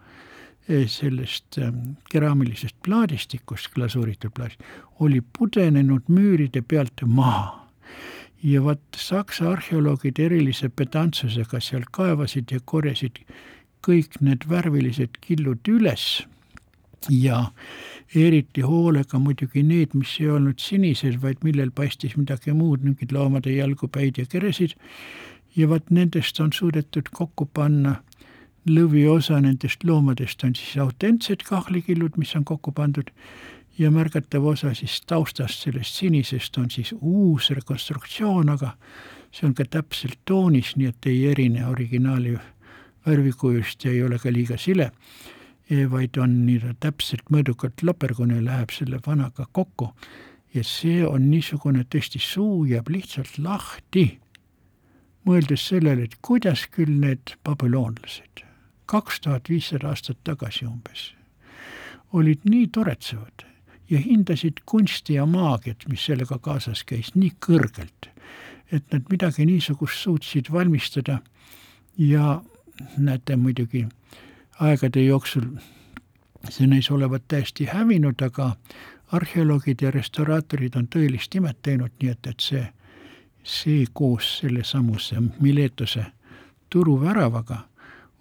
sellest 0.69 1.59
eh, 1.59 1.73
keraamilisest 2.11 2.77
plaadistikust, 2.85 3.71
glasuuritud 3.75 4.35
plaadist, 4.37 4.61
oli 5.01 5.23
pudenenud 5.39 6.09
müüride 6.09 6.63
pealt 6.63 7.03
maha. 7.07 7.57
ja 8.43 8.63
vot 8.65 8.97
Saksa 8.97 9.51
arheoloogid 9.51 10.19
erilise 10.19 10.69
pedantsusega 10.69 11.61
seal 11.61 11.83
kaevasid 11.93 12.49
ja 12.51 12.61
korjasid 12.65 13.19
kõik 13.85 14.17
need 14.21 14.47
värvilised 14.49 15.19
killud 15.21 15.69
üles 15.69 16.23
ja 17.11 17.51
eriti 18.15 18.61
hoolega 18.61 19.19
muidugi 19.19 19.63
need, 19.63 19.95
mis 19.95 20.17
ei 20.21 20.31
olnud 20.31 20.61
sinised, 20.61 21.21
vaid 21.23 21.45
millel 21.45 21.71
paistis 21.71 22.17
midagi 22.17 22.53
muud, 22.53 22.85
mingid 22.85 23.13
loomade 23.13 23.53
jalgu, 23.55 23.89
päid 23.89 24.19
ja 24.19 24.27
keresid, 24.27 24.75
ja 25.57 25.69
vot 25.69 25.91
nendest 25.91 26.41
on 26.41 26.53
suudetud 26.53 27.09
kokku 27.13 27.47
panna 27.55 28.01
lõviosa 28.69 29.41
nendest 29.41 29.85
loomadest 29.85 30.45
on 30.45 30.55
siis 30.55 30.77
autentsed 30.83 31.45
kahlikillud, 31.49 32.19
mis 32.21 32.35
on 32.37 32.45
kokku 32.45 32.73
pandud, 32.73 33.11
ja 33.79 33.91
märgatav 33.91 34.45
osa 34.47 34.75
siis 34.75 35.01
taustast, 35.07 35.65
sellest 35.65 35.97
sinisest, 36.03 36.59
on 36.59 36.71
siis 36.71 36.93
uus 37.01 37.51
rekonstruktsioon, 37.57 38.51
aga 38.53 38.75
see 39.33 39.47
on 39.49 39.55
ka 39.55 39.65
täpselt 39.65 40.19
toonis, 40.29 40.75
nii 40.77 40.91
et 40.91 41.07
ei 41.09 41.27
erine 41.31 41.67
originaali 41.67 42.37
värvikujust 43.07 43.85
ja 43.85 43.95
ei 43.95 44.03
ole 44.05 44.19
ka 44.19 44.33
liiga 44.33 44.59
sile 44.61 44.91
vaid 45.91 46.17
on 46.19 46.33
nii-öelda 46.47 46.75
täpselt 46.83 47.29
mõõdukalt 47.31 47.85
lapergune 47.87 48.41
läheb 48.43 48.73
selle 48.75 48.99
vanaga 49.07 49.47
kokku. 49.53 49.93
Ja 50.51 50.65
see 50.67 51.05
on 51.07 51.29
niisugune, 51.31 51.85
tõesti 51.87 52.19
suu 52.19 52.65
jääb 52.67 52.91
lihtsalt 52.91 53.39
lahti, 53.39 54.19
mõeldes 55.23 55.69
sellele, 55.71 56.09
et 56.11 56.19
kuidas 56.27 56.67
küll 56.75 56.91
need 56.91 57.37
babüloonlased 57.47 58.50
kaks 58.91 59.21
tuhat 59.21 59.49
viissada 59.49 59.89
aastat 59.89 60.19
tagasi 60.27 60.67
umbes 60.67 61.11
olid 62.13 62.39
nii 62.45 62.67
toretsevad 62.67 63.45
ja 63.91 63.99
hindasid 63.99 64.53
kunsti 64.67 65.15
ja 65.15 65.27
maagiat, 65.27 65.77
mis 65.89 66.05
sellega 66.07 66.39
kaasas 66.39 66.85
käis, 66.85 67.15
nii 67.15 67.33
kõrgelt, 67.47 68.11
et 68.73 68.85
nad 68.93 69.07
midagi 69.11 69.47
niisugust 69.47 69.99
suutsid 69.99 70.53
valmistada. 70.53 71.19
Ja 71.99 72.43
näete 72.97 73.37
muidugi 73.37 73.87
aegade 74.61 75.03
jooksul 75.03 75.49
see 76.49 76.67
näis 76.67 76.91
olevat 76.91 77.27
täiesti 77.29 77.67
hävinud, 77.67 78.23
aga 78.23 78.53
arheoloogid 79.13 79.83
ja 79.83 79.91
restauraatorid 79.91 80.79
on 80.79 80.87
tõelist 80.89 81.35
imet 81.37 81.59
teinud, 81.63 81.91
nii 82.01 82.13
et, 82.15 82.27
et 82.27 82.41
see, 82.41 82.63
see 83.43 83.85
koos 83.93 84.39
sellesamuse 84.39 85.21
Miletose 85.41 86.07
turuväravaga 86.71 87.59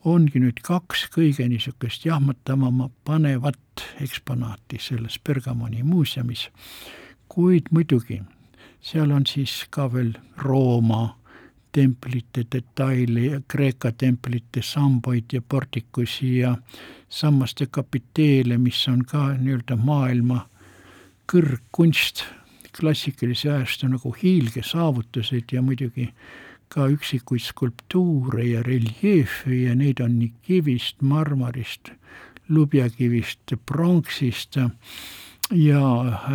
ongi 0.05 0.39
nüüd 0.39 0.61
kaks 0.63 1.07
kõige 1.15 1.47
niisugust 1.49 2.05
jahmatavama 2.05 2.89
panevat 3.05 3.85
eksponaati 4.01 4.79
selles 4.79 5.19
Bergamoni 5.19 5.83
muuseumis. 5.83 6.49
kuid 7.27 7.67
muidugi 7.71 8.21
seal 8.81 9.11
on 9.11 9.25
siis 9.25 9.65
ka 9.69 9.87
veel 9.93 10.13
Rooma 10.37 11.19
templite 11.71 12.45
detaile 12.51 13.25
ja 13.25 13.41
Kreeka 13.47 13.91
templite 13.91 14.61
samboid 14.61 15.33
ja 15.33 15.41
portikusi 15.41 16.37
ja 16.37 16.55
sammaste 17.09 17.67
kapiteele, 17.71 18.57
mis 18.57 18.87
on 18.87 19.05
ka 19.05 19.33
nii-öelda 19.37 19.75
maailma 19.75 20.45
kõrgkunst, 21.29 22.23
klassikalise 22.79 23.51
ajastu 23.51 23.87
nagu 23.89 24.13
hiilgesaavutused 24.23 25.53
ja 25.53 25.61
muidugi 25.61 26.09
ka 26.69 26.87
üksikuid 26.91 27.41
skulptuure 27.41 28.43
ja 28.45 28.63
reljeefe 28.63 29.55
ja 29.63 29.75
neid 29.75 30.01
on 30.05 30.19
nii 30.19 30.33
kivist, 30.45 31.01
marmorist, 31.01 31.91
lubjakivist, 32.49 33.55
pronksist 33.65 34.57
ja 35.51 35.81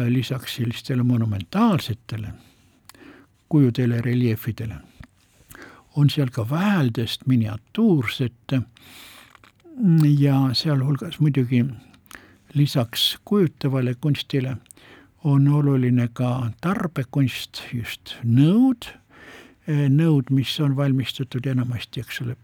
lisaks 0.09 0.57
sellistele 0.57 1.03
monumentaalsetele 1.03 2.33
kujudele, 3.49 4.01
reljeefidele. 4.01 4.75
On 5.97 6.11
seal 6.11 6.31
ka 6.35 6.43
väeldest 6.51 7.27
miniatuurset 7.31 8.57
ja 10.19 10.39
sealhulgas 10.53 11.21
muidugi 11.21 11.65
lisaks 12.55 13.19
kujutavale 13.25 13.95
kunstile 13.95 14.57
on 15.25 15.49
oluline 15.49 16.09
ka 16.13 16.51
tarbekunst, 16.61 17.63
just 17.73 18.17
nõud, 18.25 18.91
nõud, 19.69 20.31
mis 20.31 20.61
on 20.61 20.77
valmistatud 20.77 21.47
enamasti, 21.47 22.01
eks 22.01 22.21
ole, 22.25 22.37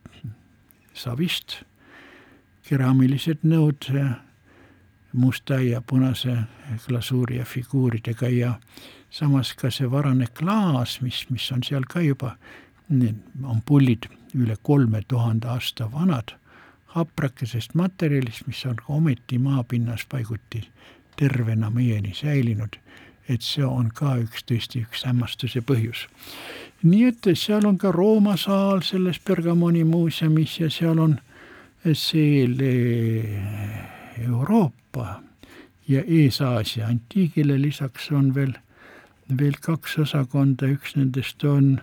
savist, 0.95 1.61
keraamilised 2.69 3.45
nõud 3.45 3.91
musta 5.13 5.59
ja 5.61 5.81
punase 5.81 6.37
glasuuri 6.87 7.37
ja 7.37 7.45
figuuridega 7.45 8.29
ja 8.29 8.55
samas 9.11 9.55
ka 9.55 9.71
see 9.71 9.91
varane 9.91 10.27
klaas, 10.39 11.01
mis, 11.01 11.25
mis 11.31 11.51
on 11.53 11.65
seal 11.67 11.87
ka 11.89 12.01
juba 12.01 12.37
ampullid 13.45 14.07
üle 14.35 14.57
kolme 14.63 15.03
tuhande 15.09 15.49
aasta 15.49 15.91
vanad, 15.93 16.35
haprakesest 16.95 17.75
materjalist, 17.75 18.47
mis 18.47 18.65
on 18.67 18.79
ometi 18.89 19.39
maapinnas 19.39 20.07
paiguti 20.11 20.63
tervena 21.17 21.71
meieni 21.71 22.15
säilinud, 22.15 22.79
et 23.31 23.47
see 23.47 23.64
on 23.64 23.90
ka 23.95 24.16
üks 24.25 24.43
tõesti 24.49 24.83
üks 24.83 25.05
hämmastuse 25.07 25.62
põhjus. 25.62 26.07
nii 26.83 27.05
et 27.12 27.31
seal 27.38 27.66
on 27.69 27.79
ka 27.79 27.93
Rooma 27.95 28.37
saal 28.37 28.83
selles 28.83 29.21
Bergamoni 29.21 29.85
muuseumis 29.85 30.59
ja 30.61 30.71
seal 30.71 30.99
on 30.99 31.19
selle 31.95 32.73
Euroopa 34.21 35.21
ja 35.88 36.03
Ees-Aasia 36.07 36.87
antiigile 36.87 37.57
lisaks 37.61 38.11
on 38.12 38.35
veel, 38.35 38.53
veel 39.38 39.57
kaks 39.61 39.99
osakonda, 40.05 40.69
üks 40.71 40.95
nendest 40.97 41.45
on 41.45 41.81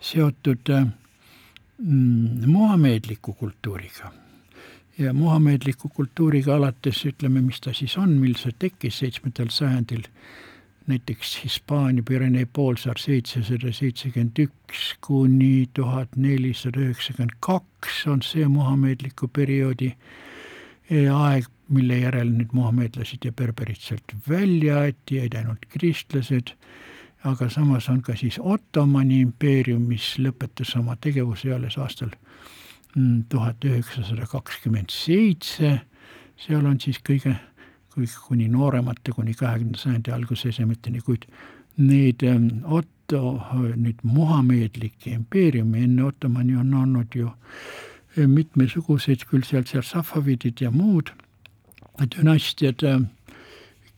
seotud 0.00 0.72
mm, 0.72 2.46
muhameedliku 2.46 3.32
kultuuriga. 3.32 4.12
Ja 5.00 5.12
muhameedliku 5.12 5.88
kultuuriga 5.88 6.56
alates 6.56 7.04
ütleme, 7.06 7.40
mis 7.40 7.60
ta 7.60 7.72
siis 7.72 7.96
on, 7.98 8.12
mil 8.20 8.34
see 8.38 8.52
tekkis 8.58 8.98
seitsmendal 9.00 9.48
sajandil, 9.54 10.02
näiteks 10.90 11.38
Hispaania 11.44 12.02
Pirenee 12.08 12.46
poolsaar 12.52 12.98
seitsesada 12.98 13.72
seitsekümmend 13.72 14.42
üks 14.44 14.82
kuni 15.06 15.68
tuhat 15.74 16.16
nelisada 16.16 16.82
üheksakümmend 16.84 17.38
kaks 17.46 18.02
on 18.10 18.22
see 18.26 18.48
muhameedliku 18.48 19.28
perioodi 19.28 19.92
e, 20.90 21.08
aeg, 21.08 21.48
mille 21.68 22.00
järel 22.02 22.32
nüüd 22.34 22.52
muhameedlased 22.56 23.24
ja 23.24 23.32
berberid 23.32 23.80
sealt 23.80 24.16
välja 24.28 24.80
aeti, 24.84 25.20
jäid 25.20 25.36
ainult 25.38 25.68
kristlased. 25.68 26.56
Aga 27.24 27.50
samas 27.52 27.88
on 27.92 28.00
ka 28.02 28.14
siis 28.16 28.38
Ottomani 28.40 29.20
impeerium, 29.20 29.82
mis 29.92 30.14
lõpetas 30.18 30.72
oma 30.78 30.96
tegevuse 30.96 31.52
alles 31.54 31.76
aastal 31.78 32.08
mm, 32.08 32.59
tuhat 33.28 33.64
üheksasada 33.64 34.26
kakskümmend 34.26 34.90
seitse, 34.90 35.80
seal 36.40 36.66
on 36.66 36.80
siis 36.82 36.98
kõige, 37.06 37.36
kõige 37.94 38.16
kuni 38.26 38.48
nooremate, 38.50 39.14
kuni 39.14 39.34
kahekümnenda 39.34 39.78
sajandi 39.78 40.14
alguse 40.14 40.50
esemeteni, 40.50 41.02
kuid 41.06 41.26
neid 41.80 42.24
ähm, 42.26 42.64
Otto, 42.64 43.40
nüüd 43.76 44.02
muhameedlikke 44.06 45.14
impeeriumi 45.14 45.84
enne 45.86 46.04
Ottomani 46.10 46.56
on 46.58 46.74
olnud 46.74 47.14
ju 47.14 47.30
äh, 47.30 48.26
mitmesuguseid, 48.26 49.26
küll 49.30 49.46
seal, 49.46 49.66
seal 49.70 49.86
safavidid 49.86 50.62
ja 50.62 50.70
muud 50.74 51.12
dünastiad 52.14 52.84
äh, 52.86 53.00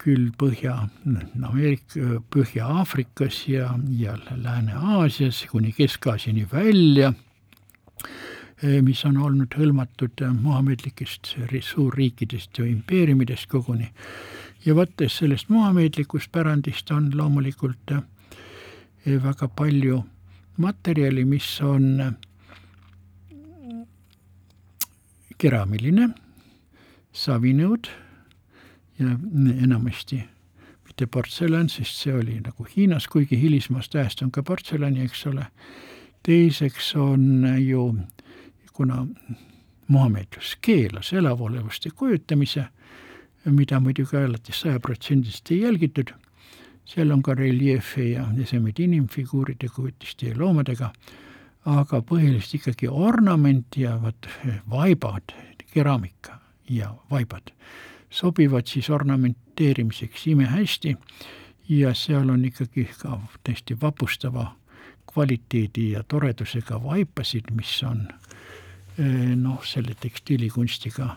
küll 0.03 0.31
Põhja, 0.39 0.89
Ameerika, 1.07 2.19
Põhja-Aafrikas 2.35 3.45
ja, 3.51 3.71
ja 3.95 4.17
Lääne-Aasias 4.19 5.45
kuni 5.51 5.73
Kesk-Aasiani 5.77 6.47
välja, 6.51 7.13
mis 8.62 9.05
on 9.05 9.16
olnud 9.18 9.55
hõlmatud 9.59 10.22
muhamedlikest 10.40 11.35
suurriikidest 11.66 12.59
ja 12.59 12.66
impeeriumidest 12.66 13.48
koguni. 13.51 13.88
ja 14.64 14.75
võttes 14.75 15.16
sellest 15.18 15.48
muhamedlikust 15.48 16.33
pärandist 16.33 16.90
on 16.90 17.11
loomulikult 17.14 17.90
eh, 17.90 18.03
väga 19.22 19.48
palju 19.48 20.05
materjali, 20.57 21.25
mis 21.25 21.61
on 21.61 22.14
keraamiline, 25.42 26.09
savinõud 27.12 27.88
ja 29.01 29.16
enamasti 29.64 30.20
mitte 30.87 31.09
portselan, 31.11 31.70
sest 31.72 32.05
see 32.05 32.14
oli 32.14 32.38
nagu 32.44 32.66
Hiinas, 32.68 33.09
kuigi 33.11 33.38
hilismast 33.40 33.96
ajast 33.96 34.22
on 34.22 34.31
ka 34.31 34.42
portselani, 34.46 35.03
eks 35.07 35.27
ole. 35.27 35.46
teiseks 36.22 36.92
on 36.94 37.46
ju, 37.59 37.96
kuna 38.73 39.07
muhamedlus 39.89 40.57
keelas 40.61 41.13
elavolevuste 41.13 41.91
kujutamise, 41.91 42.65
mida 43.45 43.81
muidugi 43.81 44.17
alati 44.17 44.53
sajaprotsendiliselt 44.53 45.51
ei 45.51 45.61
jälgitud, 45.61 46.13
seal 46.85 47.11
on 47.11 47.23
ka 47.23 47.35
reljeefe 47.35 48.09
ja 48.15 48.27
esemeid 48.43 48.79
inimfiguuride, 48.79 49.69
kujutiste 49.69 50.33
ja 50.33 50.39
loomadega, 50.39 50.93
aga 51.65 52.03
põhiliselt 52.03 52.61
ikkagi 52.61 52.89
ornament 52.91 53.77
ja 53.77 53.97
vot 54.03 54.29
vaibad, 54.71 55.35
keraamika 55.73 56.39
ja 56.71 56.95
vaibad 57.11 57.53
sobivad 58.13 58.67
siis 58.67 58.91
ornamenteerimiseks 58.91 60.27
imehästi 60.27 60.97
ja 61.69 61.95
seal 61.95 62.29
on 62.29 62.45
ikkagi 62.45 62.89
ka 62.99 63.21
täiesti 63.45 63.81
vapustava 63.81 64.57
kvaliteedi 65.13 65.91
ja 65.91 66.03
toredusega 66.09 66.83
vaipasid, 66.83 67.51
mis 67.57 67.83
on 67.83 68.01
eh, 68.01 68.32
noh, 69.37 69.65
selle 69.67 69.95
tekstiilikunstiga 70.01 71.09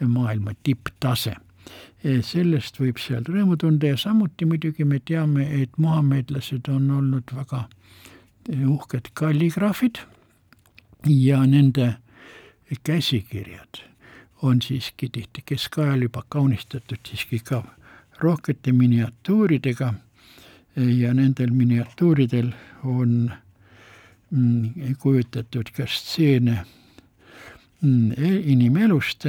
maailma 0.00 0.54
tipptase. 0.62 1.36
Eh, 2.04 2.20
sellest 2.24 2.76
võib 2.80 2.98
seal 3.00 3.24
rõõmu 3.24 3.56
tunda 3.60 3.94
ja 3.94 3.96
samuti 4.00 4.44
muidugi 4.48 4.84
me 4.84 5.00
teame, 5.00 5.46
et 5.62 5.78
muhamedlased 5.80 6.68
on 6.68 6.90
olnud 6.90 7.32
väga 7.32 7.64
eh, 8.50 8.66
uhked 8.68 9.12
kalligraafid 9.14 10.02
ja 11.08 11.40
nende 11.46 11.94
käsikirjad 12.84 13.80
on 14.42 14.60
siiski 14.62 15.08
tihti 15.08 15.42
keskajal 15.46 16.02
juba 16.02 16.24
kaunistatud 16.28 17.00
siiski 17.08 17.38
ka 17.38 17.62
rohkete 18.20 18.72
miniatuuridega 18.72 19.94
ja 20.76 21.14
nendel 21.14 21.50
miniatuuridel 21.50 22.52
on 22.84 23.32
mm, 24.30 24.96
kujutatud 24.98 25.70
ka 25.76 25.86
stseene 25.88 26.64
inimelust 27.84 29.26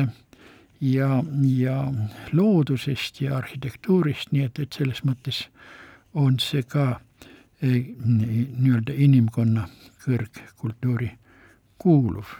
ja, 0.81 1.23
ja 1.41 1.93
loodusest 2.31 3.21
ja 3.21 3.37
arhitektuurist, 3.37 4.31
nii 4.31 4.45
et, 4.47 4.59
et 4.59 4.73
selles 4.73 5.03
mõttes 5.07 5.45
on 6.15 6.39
see 6.39 6.63
ka 6.63 6.99
e, 7.61 7.81
nii-öelda 8.05 8.95
inimkonna 8.95 9.67
kõrgkultuuri 10.05 11.11
kuuluv. 11.81 12.31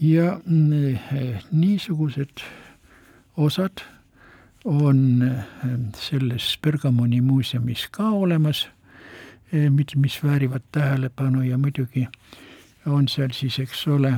Ja 0.00 0.38
mm, 0.46 0.98
niisugused 1.52 2.44
osad 3.36 3.84
on 4.64 5.24
selles 5.96 6.58
Bergamoni 6.62 7.20
muuseumis 7.20 7.86
ka 7.92 8.10
olemas, 8.10 8.68
mis 9.96 10.20
väärivad 10.24 10.62
tähelepanu 10.72 11.42
ja 11.42 11.58
muidugi 11.58 12.06
on 12.86 13.08
seal 13.08 13.32
siis, 13.32 13.58
eks 13.58 13.86
ole, 13.88 14.12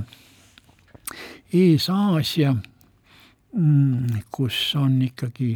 Ees-Aasia, 1.53 2.55
mm, 3.53 4.23
kus 4.31 4.75
on 4.81 5.01
ikkagi 5.03 5.53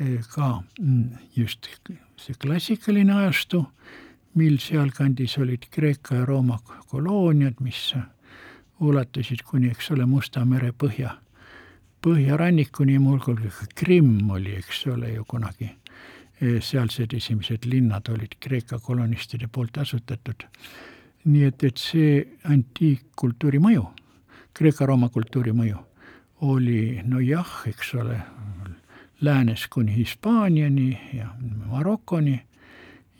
eh, 0.00 0.20
ka 0.34 0.62
mm, 0.80 1.28
just 1.36 1.68
see 2.16 2.34
klassikaline 2.40 3.14
ajastu, 3.14 3.64
mil 4.34 4.58
sealkandis 4.58 5.38
olid 5.38 5.68
Kreeka 5.70 6.22
ja 6.22 6.24
Rooma 6.26 6.58
kolooniad, 6.90 7.60
mis 7.60 7.92
ulatusid 8.80 9.44
kuni, 9.46 9.70
eks 9.70 9.92
ole, 9.94 10.06
Musta 10.06 10.44
mere 10.44 10.72
põhja, 10.72 11.14
põhjarannikuni, 12.02 12.98
muuhulgas 12.98 13.60
ka 13.60 13.70
Krimm 13.74 14.30
oli, 14.34 14.56
eks 14.58 14.86
ole 14.90 15.14
ju 15.14 15.24
kunagi 15.28 15.70
sealsed 16.60 17.14
esimesed 17.14 17.64
linnad 17.64 18.08
olid 18.10 18.34
Kreeka 18.40 18.78
kolonistide 18.78 19.48
poolt 19.52 19.78
asutatud. 19.78 20.44
nii 21.24 21.44
et, 21.48 21.62
et 21.64 21.80
see 21.80 22.18
antiikkultuuri 22.52 23.56
mõju, 23.56 23.86
Kreeka-Rooma 24.54 25.08
kultuuri 25.10 25.50
mõju 25.50 25.80
oli 26.46 27.00
nojah, 27.04 27.64
eks 27.66 27.94
ole, 27.98 28.20
läänes 29.20 29.66
kuni 29.70 29.96
Hispaaniani 29.96 31.00
ja 31.12 31.28
Marokoni 31.66 32.36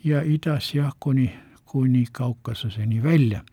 ja 0.03 0.21
idas 0.21 0.73
jah, 0.75 0.93
kuni, 0.99 1.31
kuni 1.65 2.05
Kaukasuseni 2.11 3.03
välja. 3.03 3.43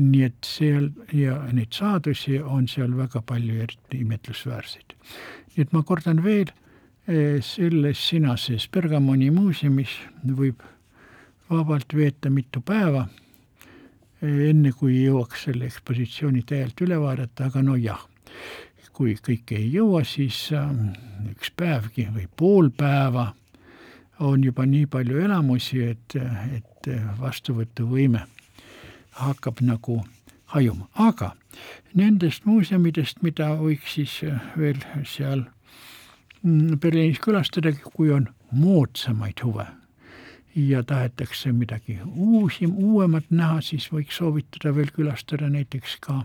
nii 0.00 0.22
et 0.22 0.46
seal 0.46 0.86
ja 1.12 1.34
neid 1.52 1.74
saadusi 1.76 2.38
on 2.40 2.68
seal 2.68 2.94
väga 2.96 3.20
palju 3.26 3.58
eriti 3.62 3.98
imetlusväärseid. 4.00 4.94
nii 5.56 5.62
et 5.62 5.72
ma 5.72 5.82
kordan 5.82 6.22
veel, 6.24 6.46
eh, 7.08 7.42
selles 7.42 8.08
sinases 8.08 8.68
Bergamoni 8.68 9.30
muuseumis 9.30 9.98
võib 10.26 10.62
vabalt 11.50 11.94
veeta 11.94 12.30
mitu 12.30 12.60
päeva, 12.60 13.08
enne 14.22 14.72
kui 14.76 14.98
jõuaks 15.04 15.46
selle 15.46 15.68
ekspositsiooni 15.70 16.42
täielikult 16.46 16.86
üle 16.86 16.98
vaadata, 17.00 17.48
aga 17.48 17.62
no 17.64 17.76
jah, 17.80 18.02
kui 18.92 19.14
kõike 19.16 19.56
ei 19.56 19.70
jõua, 19.72 20.02
siis 20.04 20.50
ähm, 20.52 20.90
üks 21.32 21.52
päevgi 21.56 22.08
või 22.12 22.26
pool 22.36 22.68
päeva 22.76 23.30
on 24.20 24.44
juba 24.44 24.66
nii 24.68 24.86
palju 24.92 25.22
elamusi, 25.24 25.80
et, 25.94 26.16
et 26.52 26.90
vastuvõtuvõime 27.20 28.26
hakkab 29.20 29.62
nagu 29.64 30.02
hajuma, 30.52 30.90
aga 30.94 31.32
nendest 31.96 32.44
muuseumidest, 32.44 33.22
mida 33.24 33.54
võiks 33.60 33.96
siis 33.96 34.18
veel 34.58 34.80
seal 35.08 35.46
mm, 36.42 36.76
Berliinis 36.82 37.22
külastada, 37.24 37.72
kui 37.96 38.12
on 38.12 38.28
moodsamaid 38.52 39.40
huve 39.44 39.66
ja 40.56 40.82
tahetakse 40.82 41.52
midagi 41.52 41.98
uusi, 42.14 42.66
uuemat 42.66 43.30
näha, 43.30 43.60
siis 43.60 43.88
võiks 43.92 44.16
soovitada 44.16 44.74
veel 44.74 44.90
külastada 44.94 45.50
näiteks 45.50 45.96
ka 46.00 46.22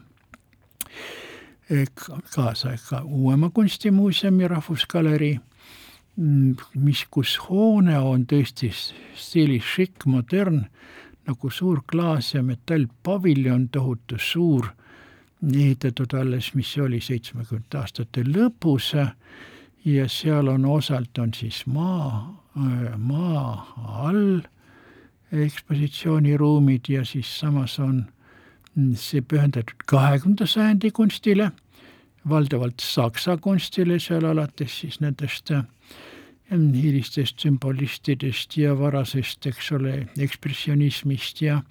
kaasaega 2.35 3.01
uuema 3.01 3.49
kunstimuuseumi 3.49 4.47
Rahvusgalerii 4.47 5.39
Mm, 6.17 6.55
mis, 6.79 7.01
kus 7.11 7.33
hoone 7.49 7.97
on 7.99 8.21
tõesti 8.23 8.69
stiilis 8.71 9.65
šikk, 9.67 10.05
modern, 10.07 10.61
nagu 11.27 11.49
suur 11.51 11.81
klaas- 11.91 12.33
ja 12.33 12.43
metallpaviljon, 12.43 13.67
tohutu 13.69 14.15
suur, 14.17 14.69
ehitatud 15.43 16.13
alles, 16.13 16.53
mis 16.55 16.71
oli, 16.77 17.01
seitsmekümnendate 17.01 17.77
aastate 17.77 18.23
lõpus. 18.23 18.93
Ja 19.85 20.07
seal 20.09 20.47
on 20.47 20.65
osalt 20.65 21.17
on 21.17 21.33
siis 21.33 21.65
maa, 21.67 22.44
maa 22.55 23.73
all 23.99 24.41
ekspositsiooniruumid 25.31 26.89
ja 26.89 27.05
siis 27.05 27.39
samas 27.39 27.79
on 27.79 28.05
see 28.95 29.21
pühendatud 29.21 29.83
kahekümnenda 29.87 30.47
sajandi 30.47 30.91
kunstile, 30.91 31.51
valdavalt 32.29 32.79
saksa 32.83 33.37
kunstile, 33.37 33.99
seal 33.99 34.25
alates 34.27 34.79
siis 34.81 34.99
nendest 35.03 35.51
äh, 35.51 35.63
hilistest 36.51 37.39
sümbolistidest 37.39 38.57
ja 38.57 38.75
varasest, 38.77 39.45
eks 39.45 39.71
ole, 39.71 40.07
ekspressionismist 40.17 41.41
ja 41.41 41.61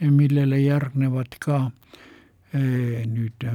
millele 0.00 0.60
järgnevad 0.60 1.38
ka 1.40 1.70
nüüd 2.52 3.46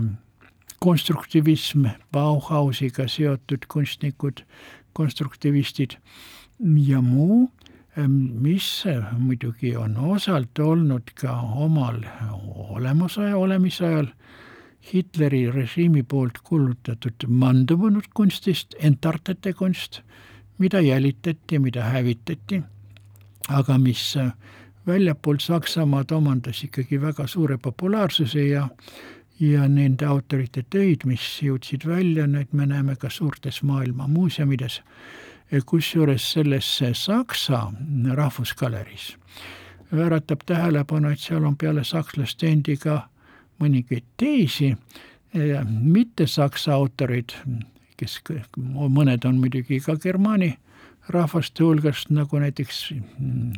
konstruktivism, 0.80 1.86
Bauhausiga 2.12 3.08
seotud 3.08 3.68
kunstnikud, 3.70 4.44
konstruktivistid 4.94 5.98
ja 6.60 7.02
muu, 7.02 7.52
eh, 7.98 8.08
mis 8.08 8.84
muidugi 9.18 9.76
on 9.76 9.98
osalt 9.98 10.60
olnud 10.60 11.14
ka 11.16 11.40
omal 11.42 12.02
olemusaja, 12.70 13.38
olemisajal 13.38 14.08
Hitleri 14.94 15.52
režiimi 15.52 16.04
poolt 16.04 16.38
kuulutatud 16.44 17.26
mandunud 17.28 18.06
kunstist, 18.16 18.76
entartete 18.80 19.54
kunst 19.54 20.02
mida 20.58 20.82
jälitati, 20.82 21.60
mida 21.60 21.84
hävitati, 21.84 22.62
aga 23.50 23.78
mis 23.78 24.18
väljapool 24.88 25.38
Saksamaad 25.40 26.12
omandas 26.12 26.64
ikkagi 26.64 27.02
väga 27.02 27.28
suure 27.28 27.58
populaarsuse 27.58 28.48
ja 28.48 28.68
ja 29.40 29.68
nende 29.68 30.06
autorite 30.06 30.64
töid, 30.70 31.04
mis 31.06 31.22
jõudsid 31.42 31.86
välja, 31.86 32.26
neid 32.28 32.48
me 32.52 32.66
näeme 32.66 32.96
ka 32.96 33.10
suurtes 33.10 33.62
maailma 33.64 34.08
muuseumides, 34.08 34.82
kusjuures 35.66 36.32
selles 36.34 36.82
Saksa 36.94 37.72
rahvusgaleriis 38.14 39.16
väratab 39.92 40.40
tähelepanu, 40.46 41.10
et 41.10 41.20
seal 41.20 41.46
on 41.46 41.58
peale 41.58 41.84
sakslaste 41.84 42.48
endi 42.48 42.78
ka 42.78 43.08
mõningaid 43.62 44.06
teisi 44.18 44.74
mitte 45.70 46.28
saksa 46.28 46.74
autoreid, 46.74 47.36
kes 47.98 48.20
mõned 48.58 49.26
on 49.26 49.40
muidugi 49.42 49.80
ka 49.84 49.96
germaani 49.96 50.58
rahvaste 51.10 51.64
hulgast, 51.64 52.10
nagu 52.10 52.40
näiteks 52.40 52.92
mm, 52.92 53.54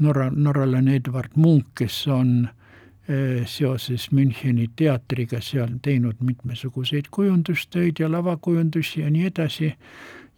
Norra, 0.00 0.30
norralane 0.32 0.94
Edward 0.96 1.34
Munk, 1.36 1.66
kes 1.76 2.06
on 2.08 2.48
eh, 3.08 3.46
seoses 3.46 4.06
Müncheni 4.16 4.70
teatriga 4.76 5.42
seal 5.44 5.74
teinud 5.82 6.22
mitmesuguseid 6.24 7.10
kujundustöid 7.10 8.00
ja 8.00 8.08
lavakujundusi 8.08 9.00
ja 9.00 9.10
nii 9.10 9.26
edasi 9.28 9.74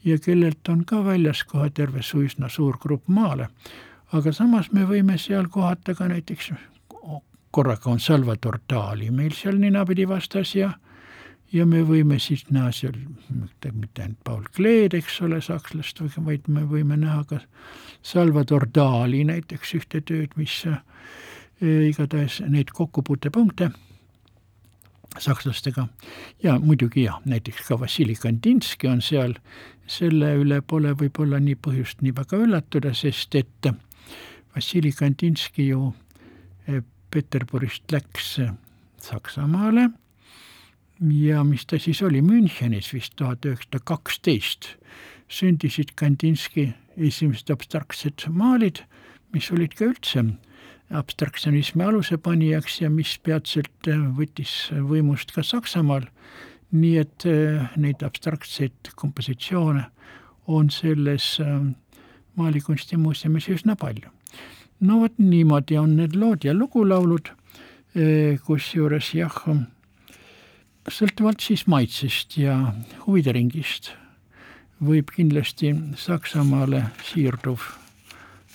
ja 0.04 0.18
kellelt 0.18 0.68
on 0.68 0.84
ka 0.84 1.04
väljas 1.04 1.44
kohe 1.44 1.70
terve 1.70 2.00
üsna 2.00 2.48
suur 2.48 2.78
grupp 2.78 3.08
maale. 3.08 3.48
aga 4.12 4.32
samas 4.32 4.72
me 4.72 4.84
võime 4.84 5.18
seal 5.18 5.48
kohata 5.48 5.94
ka 5.94 6.08
näiteks, 6.08 6.52
korraga 7.50 7.90
on 7.90 8.00
Salvador 8.00 8.58
Dali 8.70 9.10
meil 9.10 9.32
seal 9.32 9.58
ninapidi 9.58 10.08
vastas 10.08 10.54
ja 10.54 10.72
ja 11.52 11.66
me 11.66 11.82
võime 11.82 12.18
siis 12.18 12.44
näha 12.50 12.72
seal 12.72 12.96
mitte, 13.28 13.72
mitte 13.72 14.02
ainult 14.02 14.20
Paul 14.24 14.44
Kleed, 14.56 14.94
eks 14.94 15.20
ole, 15.22 15.40
sakslast, 15.44 16.00
vaid 16.24 16.48
me 16.48 16.64
võime 16.68 16.96
näha 16.96 17.24
ka 17.28 17.40
Salvador 18.02 18.66
Dali 18.74 19.24
näiteks 19.28 19.74
ühte 19.74 20.00
tööd, 20.00 20.32
mis 20.36 20.62
äh, 20.66 20.80
igatahes 21.62 22.40
neid 22.48 22.72
kokkupuutepunkte 22.72 23.70
sakslastega. 25.18 25.86
Ja 26.42 26.58
muidugi 26.58 27.06
jah, 27.06 27.20
näiteks 27.24 27.66
ka 27.68 27.80
Vassili 27.80 28.14
Kandinski 28.14 28.88
on 28.88 29.02
seal, 29.02 29.34
selle 29.86 30.34
üle 30.40 30.60
pole 30.62 30.94
võib-olla 30.98 31.40
nii 31.42 31.58
põhjust 31.60 32.02
nii 32.02 32.14
väga 32.16 32.40
üllatuda, 32.46 32.94
sest 32.94 33.34
et 33.34 33.72
Vassili 34.54 34.92
Kandinski 34.92 35.68
ju 35.72 35.92
äh, 36.68 36.82
Peterburist 37.10 37.92
läks 37.92 38.38
Saksamaale. 39.02 39.90
Ja 41.02 41.42
mis 41.44 41.66
ta 41.66 41.80
siis 41.82 41.98
oli, 42.06 42.20
Münchenis 42.22 42.92
vist 42.94 43.16
tuhat 43.18 43.42
üheksasada 43.48 43.80
kaksteist 43.84 44.76
sündisid 45.32 45.96
Kandinski 45.98 46.68
esimesed 46.96 47.50
abstraktsed 47.50 48.28
maalid, 48.30 48.84
mis 49.32 49.48
olid 49.50 49.74
ka 49.74 49.88
üldse 49.90 50.22
abstraktsionismi 50.92 51.84
alusepanijaks 51.84 52.80
ja 52.80 52.90
mis 52.90 53.14
peatselt 53.24 53.88
äh, 53.88 54.00
võttis 54.16 54.52
võimust 54.72 55.32
ka 55.34 55.44
Saksamaal, 55.46 56.06
nii 56.72 56.96
et 57.00 57.26
äh, 57.28 57.72
neid 57.80 58.04
abstraktseid 58.04 58.92
kompositsioone 58.96 59.86
on 60.46 60.70
selles 60.70 61.34
äh, 61.40 61.60
maalikunstimuuseumis 62.36 63.48
üsna 63.52 63.76
palju. 63.76 64.10
no 64.80 65.00
vot 65.00 65.18
niimoodi 65.18 65.78
on 65.78 65.96
need 65.96 66.16
lood 66.16 66.44
ja 66.44 66.54
lugulaulud, 66.54 67.28
kusjuures 68.46 69.10
jah, 69.12 69.36
sõltuvalt 70.88 71.44
siis 71.44 71.66
maitsest 71.68 72.38
ja 72.40 72.56
huvide 73.04 73.34
ringist 73.36 73.92
võib 74.82 75.12
kindlasti 75.12 75.74
Saksamaale 76.00 76.86
siirduv 77.04 77.68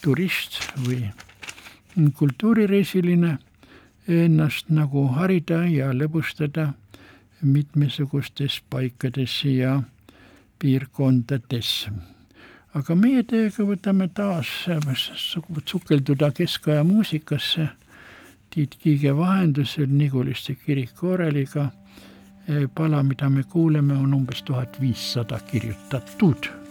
turist 0.01 0.59
või 0.81 1.05
kultuurireisiline 2.17 3.37
ennast 4.07 4.69
nagu 4.69 5.07
harida 5.07 5.63
ja 5.65 5.91
lõbustada 5.93 6.71
mitmesugustes 7.41 8.61
paikades 8.69 9.43
ja 9.45 9.81
piirkondades. 10.59 11.89
aga 12.73 12.95
meie 12.95 13.23
teiega 13.23 13.63
võtame 13.65 14.07
taas 14.13 14.47
sukelduda 15.65 16.31
keskaja 16.31 16.83
muusikasse 16.83 17.69
Tiit 18.49 18.75
Kiige 18.79 19.11
vahendusel 19.17 19.89
Niguliste 19.89 20.55
kiriku 20.55 21.07
oreliga 21.07 21.71
pala, 22.75 23.03
mida 23.03 23.29
me 23.29 23.43
kuuleme, 23.43 23.93
on 23.93 24.13
umbes 24.13 24.43
tuhat 24.43 24.81
viissada 24.81 25.39
kirjutatud 25.51 26.66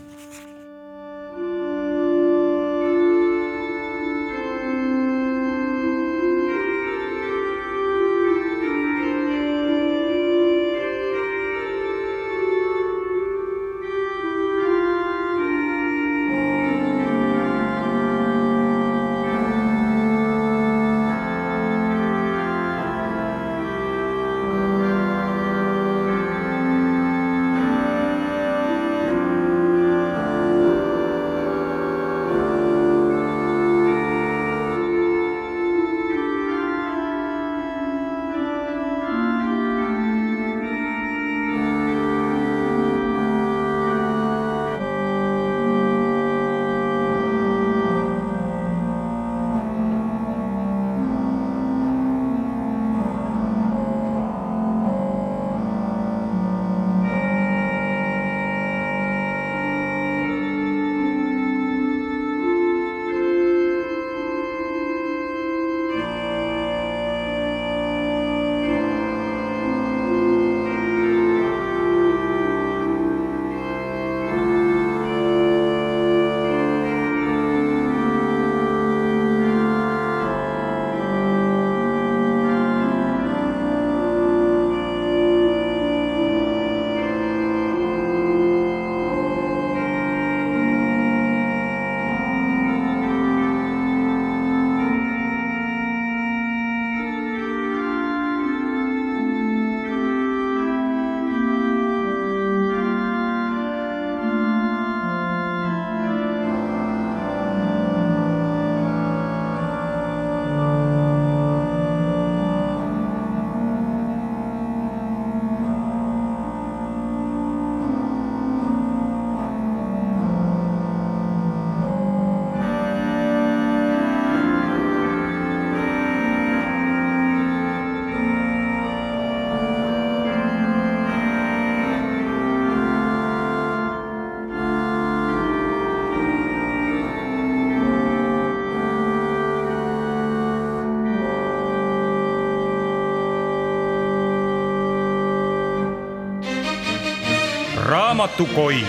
raamatukoin. 148.38 148.84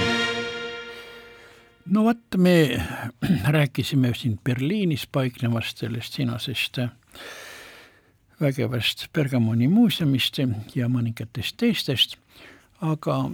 no 1.90 2.04
vot, 2.04 2.18
me 2.38 2.82
rääkisime 3.48 4.16
siin 4.16 4.40
Berliinis 4.44 5.08
paiknevast 5.12 5.78
sellest 5.78 6.14
sinasest 6.14 6.78
vägevast 8.42 9.08
Bergamoni 9.14 9.68
muuseumist 9.68 10.38
ja 10.76 10.88
mõningatest 10.88 11.58
teistest, 11.58 12.18
aga 12.82 13.30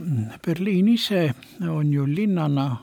Berliin 0.45 0.88
ise 0.88 1.34
on 1.69 1.93
ju 1.93 2.06
linnana 2.08 2.78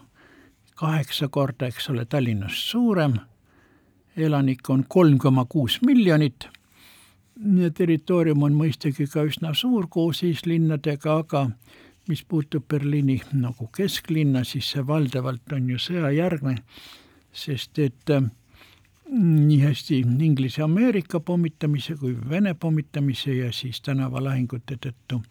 kaheksa 0.74 1.28
korda, 1.28 1.66
eks 1.66 1.90
ole, 1.90 2.04
Tallinnast 2.04 2.70
suurem, 2.70 3.14
elanikke 4.16 4.72
on 4.72 4.84
kolm 4.88 5.18
koma 5.18 5.44
kuus 5.44 5.80
miljonit 5.82 6.48
territoorium 7.74 8.42
on 8.42 8.52
mõistagi 8.52 9.06
ka 9.08 9.22
üsna 9.24 9.54
suur 9.54 9.86
koos 9.88 10.22
eeslinnadega, 10.22 11.14
aga 11.22 11.46
mis 12.10 12.24
puutub 12.26 12.66
Berliini 12.68 13.20
nagu 13.38 13.68
kesklinna, 13.76 14.44
siis 14.44 14.72
see 14.74 14.82
valdavalt 14.86 15.54
on 15.54 15.70
ju 15.70 15.78
sõjajärgne, 15.78 16.56
sest 17.32 17.78
et 17.78 18.10
äh, 18.10 18.26
nii 19.10 19.60
hästi 19.62 20.02
Inglise-Ameerika 20.26 21.20
pommitamise 21.20 21.96
kui 22.00 22.16
Vene 22.30 22.54
pommitamise 22.54 23.34
ja 23.34 23.52
siis 23.54 23.80
tänavalahingute 23.86 24.78
tõttu 24.86 25.22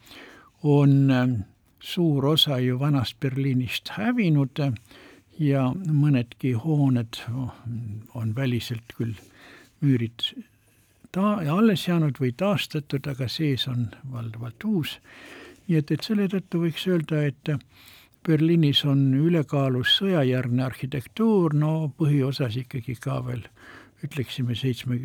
on 0.62 1.10
äh, 1.10 1.38
suur 1.80 2.26
osa 2.34 2.58
ju 2.60 2.78
vanast 2.80 3.20
Berliinist 3.20 3.94
hävinud 3.96 4.60
ja 5.40 5.70
mõnedki 5.72 6.52
hooned 6.64 7.22
on 8.14 8.34
väliselt 8.36 8.96
küll 8.96 9.16
müürid 9.80 10.32
ta- 11.12 11.40
alles 11.56 11.88
jäänud 11.88 12.20
või 12.20 12.32
taastatud, 12.36 13.06
aga 13.06 13.28
sees 13.28 13.68
on 13.68 13.88
valdavalt 14.12 14.64
uus. 14.64 14.98
Nii 15.70 15.78
et, 15.78 15.90
et 15.94 16.02
selle 16.02 16.26
tõttu 16.26 16.64
võiks 16.64 16.84
öelda, 16.90 17.22
et 17.30 17.54
Berliinis 18.26 18.82
on 18.84 19.04
ülekaalus 19.16 19.94
sõjajärgne 20.00 20.64
arhitektuur, 20.66 21.54
no 21.56 21.92
põhiosas 21.96 22.58
ikkagi 22.60 22.98
ka 23.00 23.20
veel 23.24 23.46
ütleksime 24.04 24.56
seitsme, 24.58 24.98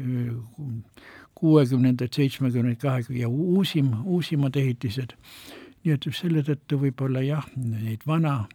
kuuekümnendad, 1.35 2.11
seitsmekümnendad, 2.15 2.81
kahekümne 2.81 3.21
ja 3.21 3.29
uusim, 3.29 3.93
uusimad 4.03 4.57
ehitised. 4.59 5.15
nii 5.85 5.93
et 5.93 6.05
selle 6.17 6.41
tõttu 6.41 6.79
võib-olla 6.81 7.21
jah, 7.21 7.45
neid 7.55 8.01
vana 8.09 8.47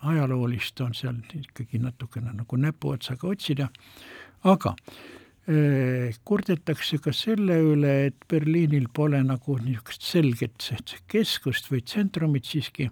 ajaloolist 0.00 0.80
on 0.80 0.94
seal 0.96 1.18
ikkagi 1.36 1.78
natukene 1.84 2.32
nagu 2.32 2.56
näpuotsaga 2.56 3.28
otsida, 3.28 3.68
aga 4.40 4.72
kurdetakse 5.48 6.98
ka 7.00 7.12
selle 7.16 7.56
üle, 7.64 7.92
et 8.10 8.26
Berliinil 8.28 8.90
pole 8.92 9.20
nagu 9.24 9.56
niisugust 9.62 10.04
selget 10.04 10.66
keskust 11.08 11.70
või 11.72 11.80
tsentrumit 11.80 12.44
siiski, 12.44 12.90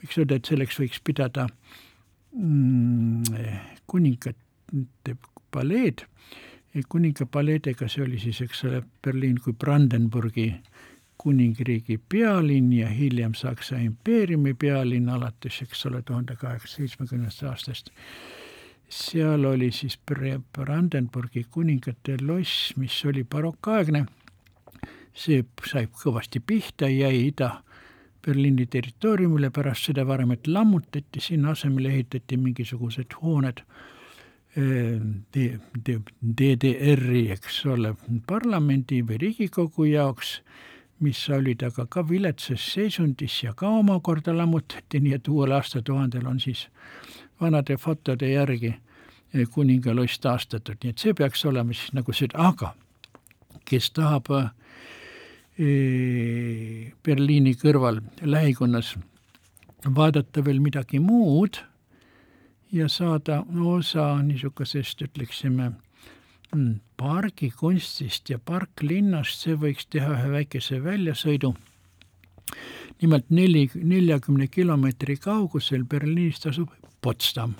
võiks 0.00 0.16
öelda, 0.16 0.38
et 0.38 0.48
selleks 0.48 0.78
võiks 0.80 1.02
pidada 1.04 1.44
mm, 2.32 3.22
kuningate 3.86 5.18
paleed, 5.52 6.06
kuninga 6.88 7.26
paleedega, 7.28 7.88
see 7.92 8.06
oli 8.06 8.20
siis, 8.22 8.40
eks 8.40 8.64
ole, 8.70 8.80
Berliin 9.04 9.36
kui 9.44 9.52
Brandenburgi 9.52 10.48
kuningriigi 11.20 11.98
pealinn 12.08 12.72
ja 12.72 12.88
hiljem 12.88 13.36
Saksa 13.38 13.76
impeeriumi 13.84 14.56
pealinn 14.58 15.12
alates, 15.12 15.60
eks 15.62 15.84
ole, 15.90 16.00
tuhande 16.02 16.38
kaheksasaja 16.40 16.88
seitsmekümnendast 16.88 17.44
aastast 17.52 17.92
seal 18.92 19.44
oli 19.44 19.70
siis 19.72 19.98
Brandenburgi 20.52 21.46
kuningate 21.50 22.16
loss, 22.20 22.74
mis 22.76 23.04
oli 23.08 23.24
barokaaegne, 23.24 24.04
see 25.14 25.44
sai 25.68 25.86
kõvasti 25.86 26.42
pihta, 26.44 26.88
jäi 26.92 27.28
Ida-Berliini 27.30 28.66
territooriumile, 28.70 29.50
pärast 29.50 29.88
seda 29.88 30.04
varemet 30.08 30.46
lammutati, 30.46 31.20
sinna 31.20 31.56
asemele 31.56 31.88
ehitati 31.94 32.36
mingisugused 32.36 33.16
hooned 33.22 33.64
DDR-i, 36.42 37.22
eks 37.32 37.62
ole, 37.72 37.94
parlamendi 38.28 39.00
või 39.08 39.16
Riigikogu 39.22 39.86
jaoks, 39.88 40.42
mis 41.02 41.22
olid 41.32 41.64
aga 41.66 41.86
ka 41.90 42.04
viletsas 42.08 42.66
seisundis 42.74 43.40
ja 43.42 43.54
ka 43.56 43.70
omakorda 43.80 44.36
lammutati, 44.36 45.00
nii 45.00 45.16
et 45.16 45.28
uuel 45.32 45.56
aastatuhandel 45.56 46.28
on 46.28 46.38
siis 46.40 46.68
vanade 47.42 47.76
fotode 47.76 48.30
järgi 48.32 48.74
kuningaloss 49.50 50.20
taastatud, 50.20 50.76
nii 50.82 50.92
et 50.92 51.02
see 51.02 51.14
peaks 51.16 51.44
olema 51.48 51.72
siis 51.72 51.92
nagu 51.96 52.12
see, 52.12 52.28
aga 52.34 52.74
kes 53.68 53.90
tahab 53.96 54.28
e, 54.36 54.42
Berliini 57.04 57.54
kõrval 57.60 58.02
lähikonnas 58.22 58.96
vaadata 59.88 60.44
veel 60.44 60.60
midagi 60.62 61.00
muud 61.00 61.62
ja 62.72 62.88
saada 62.88 63.42
osa 63.64 64.22
niisugusest, 64.22 65.02
ütleksime, 65.08 65.72
mm, 66.54 66.74
pargikunstist 66.96 68.30
ja 68.30 68.38
parklinnast, 68.38 69.44
see 69.44 69.56
võiks 69.56 69.88
teha 69.88 70.12
ühe 70.16 70.30
väikese 70.38 70.82
väljasõidu. 70.84 71.54
nimelt 73.02 73.30
neli, 73.30 73.70
neljakümne 73.74 74.46
kilomeetri 74.46 75.16
kaugusel 75.16 75.84
Berliinist 75.84 76.46
asub 76.46 76.68
Potsdam, 77.02 77.54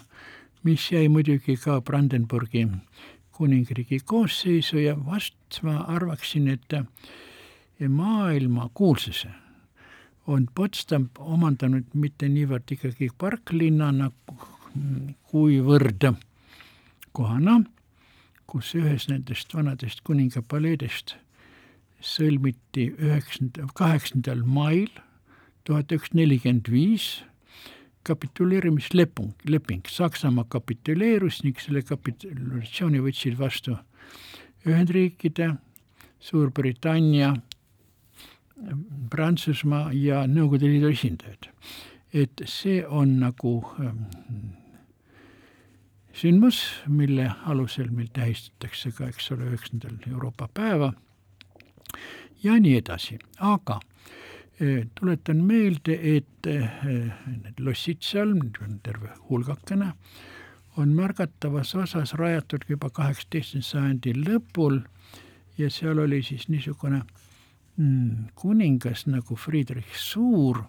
mis 0.63 0.85
jäi 0.93 1.09
muidugi 1.09 1.57
ka 1.59 1.81
Brandenburgi 1.81 2.67
kuningriigi 3.33 4.01
koosseisu 4.07 4.79
ja 4.79 4.97
vast 5.07 5.63
ma 5.63 5.81
arvaksin, 5.91 6.49
et 6.49 7.89
maailma 7.89 8.69
kuulsuse 8.75 9.29
on 10.27 10.47
Potsdam 10.55 11.09
omandanud 11.19 11.91
mitte 11.95 12.29
niivõrd 12.29 12.71
ikkagi 12.77 13.11
parklinnana, 13.19 14.13
kuivõrd 15.33 16.07
kohana, 17.13 17.59
kus 18.47 18.75
ühes 18.79 19.09
nendest 19.11 19.55
vanadest 19.55 20.05
kuningapaleedest 20.07 21.17
sõlmiti 22.03 22.89
üheksanda, 22.99 23.67
kaheksandal 23.75 24.47
mail 24.47 24.91
tuhat 25.67 25.93
üheksasada 25.93 26.23
nelikümmend 26.23 26.71
viis 26.71 27.11
kapituleerimisleping, 28.03 29.33
leping, 29.49 29.87
Saksamaa 29.89 30.45
kapituleerus 30.49 31.43
ning 31.45 31.59
selle 31.61 31.83
kapitulatsiooni 31.87 33.03
võtsid 33.03 33.39
vastu 33.39 33.77
Ühendriikide, 34.67 35.55
Suurbritannia, 36.23 37.33
Prantsusmaa 39.11 39.91
ja 39.93 40.23
Nõukogude 40.31 40.71
Liidu 40.71 40.93
esindajad. 40.95 41.49
et 42.13 42.43
see 42.45 42.83
on 42.87 43.15
nagu 43.21 43.65
ähm, 43.81 44.03
sündmus, 46.13 46.59
mille 46.87 47.31
alusel 47.47 47.89
meil 47.91 48.11
tähistatakse 48.13 48.93
ka, 48.93 49.09
eks 49.09 49.31
ole, 49.33 49.47
üheksandal 49.49 49.97
Euroopa 50.11 50.49
päeva 50.55 50.93
ja 52.43 52.59
nii 52.61 52.77
edasi, 52.83 53.19
aga 53.39 53.81
tuletan 54.99 55.43
meelde, 55.47 55.97
et 56.17 56.47
need 56.47 57.59
lossid 57.59 58.03
seal, 58.07 58.35
terve 58.83 59.11
hulgakene, 59.29 59.93
on 60.77 60.95
märgatavas 60.97 61.75
osas 61.75 62.15
rajatud 62.19 62.65
juba 62.69 62.91
kaheksateistkümnenda 62.95 63.69
sajandi 63.69 64.15
lõpul 64.23 64.79
ja 65.59 65.71
seal 65.71 66.01
oli 66.01 66.23
siis 66.25 66.49
niisugune 66.49 67.03
mm, 67.77 68.31
kuningas 68.35 69.07
nagu 69.11 69.37
Friedrich 69.37 69.99
Suur, 69.99 70.63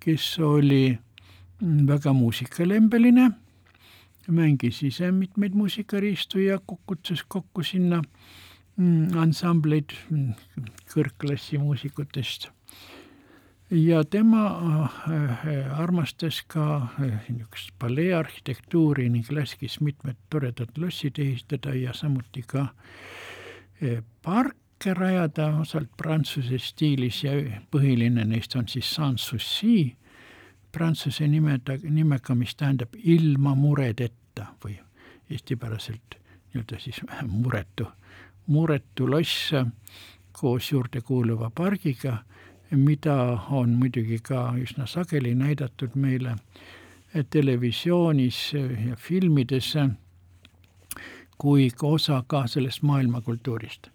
kes 0.00 0.38
oli 0.44 0.90
mm, 0.92 1.86
väga 1.88 2.12
muusikalembeline, 2.16 3.30
mängis 4.30 4.82
ise 4.86 5.10
mitmeid 5.10 5.56
muusikariistu 5.58 6.44
ja 6.44 6.60
kutsus 6.86 7.24
kokku 7.28 7.64
sinna 7.66 8.02
mm, 8.76 9.16
ansambleid 9.18 9.96
kõrgklassi 10.92 11.58
muusikutest 11.58 12.50
ja 13.70 14.04
tema 14.04 14.46
äh, 15.06 15.80
armastas 15.80 16.42
ka 16.46 16.88
äh, 17.00 17.20
niisugust 17.28 17.70
paleearhitektuuri 17.78 19.08
ning 19.08 19.30
laskis 19.30 19.80
mitmed 19.80 20.16
toredad 20.30 20.74
lossid 20.76 21.18
ehitada 21.18 21.74
ja 21.74 21.92
samuti 21.92 22.42
ka 22.46 22.60
äh, 23.82 24.02
parke 24.22 24.94
rajada, 24.94 25.46
osalt 25.60 25.90
prantsuse 25.96 26.58
stiilis 26.58 27.24
ja 27.24 27.32
põhiline 27.70 28.24
neist 28.24 28.56
on 28.56 28.68
siis 28.68 28.90
Sanssouci, 28.94 29.96
prantsuse 30.72 31.28
nimeda, 31.28 31.78
nimega, 31.82 32.34
mis 32.34 32.54
tähendab 32.56 32.96
ilma 32.98 33.54
muredeta 33.54 34.50
või 34.64 34.80
eestipäraselt 35.30 36.18
nii-öelda 36.54 36.80
siis 36.82 37.02
muretu, 37.44 37.86
muretu 38.46 39.06
loss 39.10 39.52
koos 40.32 40.72
juurde 40.72 41.00
kuuluva 41.06 41.50
pargiga 41.54 42.18
mida 42.76 43.40
on 43.50 43.74
muidugi 43.78 44.20
ka 44.22 44.52
üsna 44.60 44.86
sageli 44.86 45.34
näidatud 45.34 45.94
meile 45.94 46.36
televisioonis 47.30 48.52
ja 48.54 48.96
filmides 48.96 49.74
kui 51.38 51.70
osa 51.82 52.22
ka 52.26 52.46
sellest 52.46 52.82
maailmakultuurist. 52.82 53.88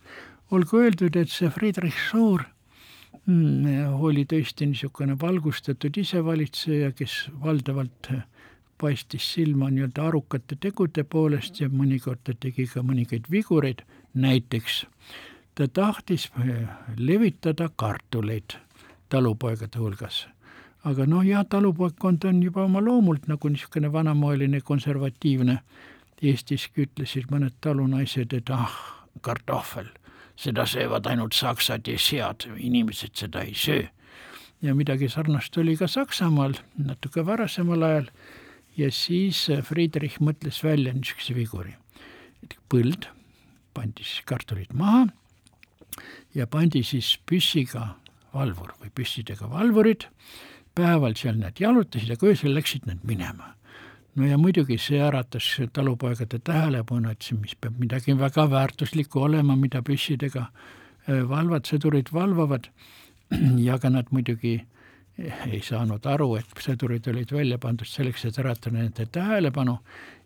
olgu 0.51 0.77
öeldud, 0.77 1.15
et 1.15 1.29
see 1.29 1.49
Friedrich 1.49 1.97
Suur 2.09 2.43
mm, 3.25 3.93
oli 3.99 4.25
tõesti 4.29 4.67
niisugune 4.69 5.15
valgustatud 5.21 5.97
isevalitseja, 5.97 6.91
kes 6.91 7.29
valdavalt 7.43 8.11
paistis 8.77 9.33
silma 9.33 9.69
nii-öelda 9.71 10.07
arukate 10.09 10.57
tegude 10.59 11.03
poolest 11.03 11.61
ja 11.61 11.69
mõnikord 11.69 12.21
ta 12.23 12.35
tegi 12.39 12.67
ka 12.67 12.83
mõningaid 12.83 13.31
vigureid, 13.31 13.85
näiteks 14.13 14.83
ta 15.55 15.67
tahtis 15.67 16.29
levitada 16.97 17.69
kartuleid 17.75 18.59
talupoegade 19.15 19.79
hulgas. 19.79 20.25
aga 20.85 21.05
noh, 21.09 21.23
jah, 21.25 21.45
talupoegkond 21.49 22.27
on 22.29 22.43
juba 22.43 22.65
oma 22.67 22.81
loomult 22.83 23.27
nagu 23.31 23.49
niisugune 23.49 23.91
vanamoeline 23.91 24.61
konservatiivne, 24.61 25.59
Eestiski 26.25 26.85
ütlesid 26.85 27.27
mõned 27.31 27.57
talunaised, 27.61 28.31
et 28.33 28.49
ah, 28.53 28.71
kartohvel, 29.25 29.89
seda 30.39 30.63
söövad 30.69 31.09
ainult 31.11 31.35
saksad 31.35 31.87
ja 31.89 31.97
sead, 31.99 32.45
inimesed 32.55 33.15
seda 33.19 33.43
ei 33.43 33.55
söö. 33.55 33.87
ja 34.61 34.75
midagi 34.75 35.09
sarnast 35.09 35.57
oli 35.57 35.75
ka 35.77 35.87
Saksamaal 35.87 36.55
natuke 36.77 37.25
varasemal 37.25 37.83
ajal 37.83 38.07
ja 38.77 38.91
siis 38.91 39.49
äh, 39.49 39.61
Friedrich 39.63 40.21
mõtles 40.21 40.63
välja 40.63 40.93
niisuguse 40.93 41.35
viguri, 41.35 41.75
et 42.43 42.55
põld 42.71 43.09
pandi 43.73 44.03
siis 44.03 44.23
kartulid 44.25 44.73
maha 44.73 45.07
ja 46.35 46.47
pandi 46.47 46.83
siis 46.83 47.17
püssiga 47.27 47.95
valvur 48.35 48.75
või 48.81 48.91
püssidega 48.95 49.49
valvurid, 49.51 50.07
päeval 50.75 51.15
seal 51.19 51.39
nad 51.39 51.59
jalutasid, 51.59 52.11
aga 52.15 52.31
öösel 52.31 52.55
läksid 52.55 52.87
nad 52.89 53.03
minema. 53.07 53.53
no 54.15 54.27
ja 54.27 54.37
muidugi 54.39 54.77
see 54.79 55.01
äratas 55.03 55.47
talupoegade 55.73 56.39
tähelepanu, 56.39 57.11
et 57.11 57.21
see, 57.23 57.35
mis 57.39 57.55
peab 57.59 57.79
midagi 57.79 58.15
väga 58.15 58.47
väärtuslikku 58.51 59.19
olema, 59.27 59.55
mida 59.55 59.81
püssidega 59.83 60.45
äh, 60.45 61.23
valvad, 61.29 61.67
sõdurid 61.67 62.13
valvavad. 62.13 62.69
Ja 63.57 63.79
ka 63.81 63.89
nad 63.89 64.11
muidugi 64.13 64.59
ei 65.17 65.61
saanud 65.63 66.05
aru, 66.05 66.35
et 66.37 66.59
sõdurid 66.61 67.07
olid 67.09 67.31
välja 67.33 67.57
pandud 67.57 67.87
selleks, 67.89 68.25
et 68.25 68.37
äratada 68.39 68.77
nende 68.77 69.05
tähelepanu. 69.05 69.79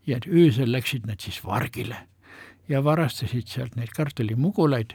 Ja 0.05 0.17
et 0.17 0.27
öösel 0.27 0.71
läksid 0.73 1.05
nad 1.07 1.21
siis 1.21 1.39
vargile 1.45 1.95
ja 2.69 2.83
varastasid 2.83 3.49
sealt 3.49 3.75
neid 3.75 3.91
kartulimugulaid 3.95 4.93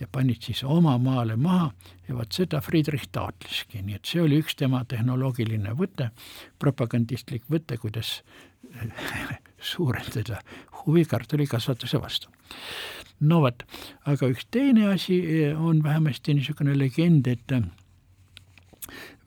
ja 0.00 0.06
panid 0.12 0.42
siis 0.46 0.62
oma 0.64 0.96
maale 1.02 1.36
maha 1.36 1.70
ja 2.08 2.14
vot 2.16 2.32
seda 2.32 2.60
Friedrich 2.62 3.08
taotleski, 3.12 3.82
nii 3.82 3.98
et 3.98 4.06
see 4.06 4.22
oli 4.22 4.38
üks 4.42 4.56
tema 4.58 4.84
tehnoloogiline 4.88 5.74
võte, 5.78 6.10
propagandistlik 6.62 7.48
võte, 7.50 7.78
kuidas 7.82 8.20
suurendada 9.72 10.40
huvi 10.84 11.04
kartulikasvatuse 11.04 12.00
vastu. 12.02 12.30
no 13.20 13.40
vot, 13.42 13.66
aga 14.04 14.30
üks 14.30 14.46
teine 14.50 14.86
asi 14.92 15.18
on 15.54 15.82
vähemasti 15.82 16.34
niisugune 16.34 16.78
legend, 16.78 17.26
et 17.26 17.58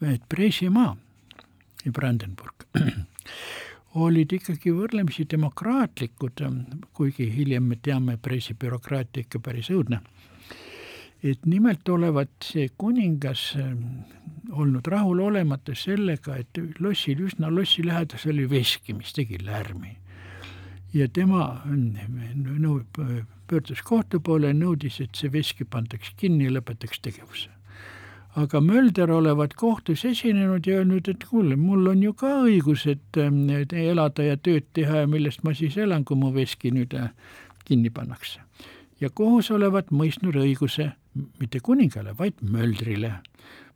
et 0.08 0.22
Preisimaa 0.30 0.96
ja 1.86 1.92
Brandenburg 1.92 2.64
olid 3.96 4.34
ikkagi 4.38 4.72
võrdlemisi 4.74 5.26
demokraatlikud, 5.30 6.44
kuigi 6.94 7.30
hiljem 7.34 7.72
me 7.72 7.78
teame, 7.82 8.18
Preisi 8.22 8.54
bürokraatia 8.54 9.26
ikka 9.26 9.40
päris 9.40 9.70
õudne. 9.74 10.02
et 11.24 11.46
nimelt 11.46 11.90
olevat 11.90 12.30
see 12.44 12.70
kuningas 12.78 13.58
olnud 14.52 14.88
rahulolematu 14.88 15.76
sellega, 15.76 16.38
et 16.38 16.60
lossil, 16.80 17.20
üsna 17.28 17.50
lossi 17.52 17.84
lähedal 17.84 18.32
oli 18.32 18.50
veski, 18.50 18.94
mis 18.94 19.14
tegi 19.14 19.38
lärmi. 19.44 19.98
ja 20.94 21.08
tema 21.08 21.62
nõu-, 21.66 22.86
pöördus 23.48 23.82
kohtu 23.82 24.20
poole 24.20 24.54
nõudis, 24.54 25.02
et 25.02 25.16
see 25.16 25.32
veski 25.32 25.66
pandaks 25.66 26.14
kinni 26.18 26.46
ja 26.46 26.52
lõpetaks 26.52 27.02
tegevuse 27.02 27.59
aga 28.40 28.62
Mölder 28.62 29.12
olevat 29.12 29.54
kohtus 29.54 30.06
esinenud 30.06 30.68
ja 30.68 30.80
öelnud, 30.80 31.08
et 31.12 31.24
kuule, 31.30 31.56
mul 31.60 31.88
on 31.92 32.04
ju 32.04 32.14
ka 32.18 32.32
õigus, 32.46 32.86
et, 32.90 33.20
et 33.56 33.74
elada 33.74 34.26
ja 34.26 34.38
tööd 34.38 34.68
teha 34.78 35.04
ja 35.04 35.10
millest 35.10 35.44
ma 35.44 35.54
siis 35.58 35.78
elan, 35.78 36.06
kui 36.06 36.20
mu 36.20 36.32
veski 36.36 36.72
nüüd 36.76 36.96
äh, 36.98 37.10
kinni 37.66 37.90
pannakse. 37.90 38.42
ja 39.00 39.10
kohus 39.10 39.52
olevat 39.52 39.92
mõistnud 39.96 40.36
õiguse 40.36 40.92
mitte 41.40 41.60
kuningale, 41.64 42.14
vaid 42.18 42.42
Möldrile. 42.42 43.20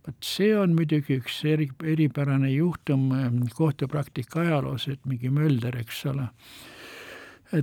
vot 0.05 0.15
see 0.19 0.51
on 0.57 0.75
muidugi 0.75 1.17
üks 1.21 1.43
eri, 1.47 1.69
eripärane 1.83 2.51
juhtum 2.51 3.11
ähm, 3.15 3.43
kohtupraktika 3.55 4.41
ajaloos, 4.41 4.87
et 4.87 5.05
mingi 5.05 5.29
Mölder, 5.29 5.77
eks 5.79 6.05
ole, 6.11 6.27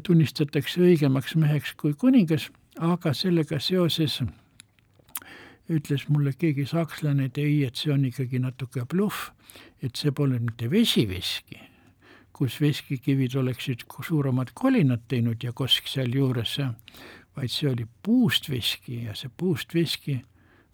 tunnistatakse 0.03 0.81
õigemaks 0.81 1.37
meheks 1.37 1.75
kui 1.77 1.93
kuningas, 1.95 2.49
aga 2.79 3.13
sellega 3.15 3.61
seoses 3.61 4.23
ütles 5.71 6.07
mulle 6.09 6.33
keegi 6.39 6.67
sakslane, 6.67 7.29
et 7.31 7.39
ei, 7.39 7.63
et 7.67 7.79
see 7.79 7.93
on 7.95 8.05
ikkagi 8.09 8.41
natuke 8.43 8.85
bluff, 8.91 9.31
et 9.83 9.97
see 9.97 10.13
pole 10.13 10.39
mitte 10.43 10.71
vesiveski, 10.71 11.61
kus 12.35 12.59
veskikivid 12.61 13.37
oleksid 13.37 13.85
suuremad 14.07 14.53
kolinad 14.55 15.07
teinud 15.09 15.43
ja 15.45 15.53
kosk 15.53 15.89
sealjuures, 15.91 16.59
vaid 17.37 17.53
see 17.53 17.71
oli 17.71 17.87
puust 18.03 18.51
veski 18.51 19.05
ja 19.07 19.15
see 19.15 19.31
puust 19.37 19.75
veski, 19.75 20.21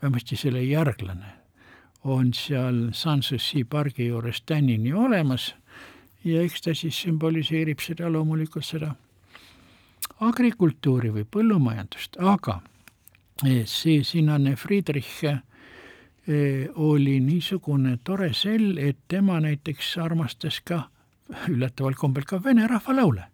vähemasti 0.03 0.37
selle 0.37 0.63
järglane, 0.65 1.33
on 2.05 2.33
seal 2.35 2.91
Sanssouci 2.93 3.65
pargi 3.65 4.07
juures 4.07 4.43
tänini 4.47 4.93
olemas 4.93 5.55
ja 6.25 6.43
eks 6.43 6.63
ta 6.63 6.75
siis 6.75 7.01
sümboliseerib 7.03 7.83
seda 7.83 8.09
loomulikult 8.13 8.65
seda 8.67 8.95
agrikultuuri 10.21 11.11
või 11.13 11.27
põllumajandust, 11.29 12.17
aga 12.21 12.61
see 13.45 14.05
sinane 14.05 14.57
Friedrich 14.57 15.24
eh, 15.24 16.68
oli 16.74 17.20
niisugune 17.20 17.99
tore 18.05 18.32
sell, 18.34 18.78
et 18.78 18.97
tema 19.09 19.41
näiteks 19.41 19.99
armastas 20.03 20.61
ka 20.64 20.87
üllataval 21.49 21.95
kombel 21.99 22.24
ka 22.24 22.41
vene 22.43 22.66
rahvalaule. 22.66 23.24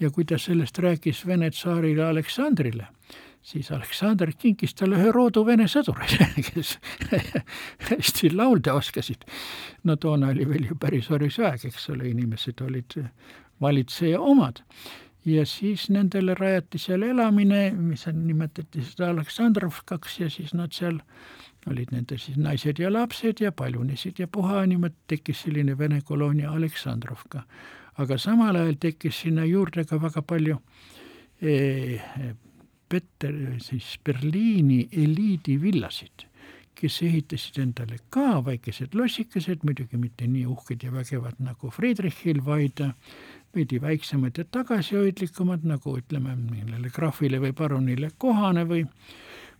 ja 0.00 0.10
kui 0.10 0.24
ta 0.24 0.36
sellest 0.38 0.78
rääkis 0.78 1.26
Vene 1.26 1.50
tsaarile 1.50 2.04
Aleksandrile, 2.04 2.86
siis 3.42 3.70
Aleksander 3.72 4.32
kinkis 4.38 4.74
talle 4.74 4.98
ühe 4.98 5.12
roodu 5.12 5.46
vene 5.46 5.64
sõdureid, 5.64 6.18
kes 6.52 6.78
hästi 7.88 8.30
laulda 8.34 8.74
oskasid. 8.74 9.24
no 9.84 9.96
toona 9.96 10.28
oli 10.28 10.48
veel 10.48 10.68
ju 10.68 10.76
päris 10.80 11.10
orjus 11.10 11.38
aeg, 11.38 11.64
eks 11.64 11.90
ole, 11.90 12.08
inimesed 12.08 12.60
olid 12.60 12.98
valitseja 13.60 14.20
omad 14.20 14.60
ja 15.26 15.46
siis 15.46 15.88
nendele 15.90 16.34
rajati 16.38 16.78
seal 16.78 17.02
elamine, 17.02 17.70
mis 17.74 18.06
nimetati 18.12 18.84
seda 18.86 19.10
Aleksandrovkaks 19.10 20.20
ja 20.20 20.30
siis 20.30 20.54
nad 20.54 20.74
seal 20.76 21.00
olid 21.66 21.90
nende 21.90 22.18
siis 22.22 22.38
naised 22.38 22.78
ja 22.78 22.92
lapsed 22.92 23.42
ja 23.42 23.50
paljunesid 23.52 24.20
ja 24.22 24.28
puha, 24.30 24.62
niimoodi 24.66 24.94
tekkis 25.10 25.42
selline 25.46 25.78
Vene 25.78 26.00
koloonia 26.04 26.52
Aleksandrovka. 26.52 27.42
aga 27.98 28.18
samal 28.18 28.56
ajal 28.56 28.76
tekkis 28.80 29.20
sinna 29.20 29.44
juurde 29.44 29.84
ka 29.84 29.98
väga 30.00 30.22
palju 30.22 30.58
eh, 31.40 32.02
Peter, 32.88 33.34
siis 33.58 33.98
Berliini 34.04 34.88
eliidivillasid, 34.92 36.26
kes 36.76 36.98
ehitasid 37.02 37.58
endale 37.62 37.98
ka 38.12 38.42
väikesed 38.44 38.94
lossikesed, 38.94 39.64
muidugi 39.64 39.96
mitte 40.00 40.26
nii 40.28 40.44
uhked 40.52 40.84
ja 40.84 40.92
vägevad 40.92 41.40
nagu 41.40 41.70
Friedrichil, 41.72 42.42
vaid 42.44 42.82
veidi 43.56 43.80
väiksemad 43.80 44.36
ja 44.38 44.44
tagasihoidlikumad, 44.44 45.64
nagu 45.64 45.96
ütleme, 45.96 46.36
millele 46.36 46.92
graafile 46.92 47.40
või 47.40 47.54
parunile 47.56 48.10
kohane 48.18 48.66
või 48.68 48.84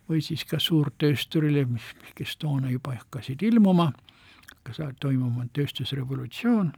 või 0.09 0.21
siis 0.21 0.45
ka 0.47 0.59
suurtöösturile, 0.59 1.65
mis, 1.65 1.83
kes 2.15 2.37
toona 2.39 2.69
juba 2.71 2.95
hakkasid 2.95 3.41
ilmuma, 3.43 3.91
hakkas 4.53 4.79
toimuma 4.99 5.47
tööstusrevolutsioon. 5.53 6.71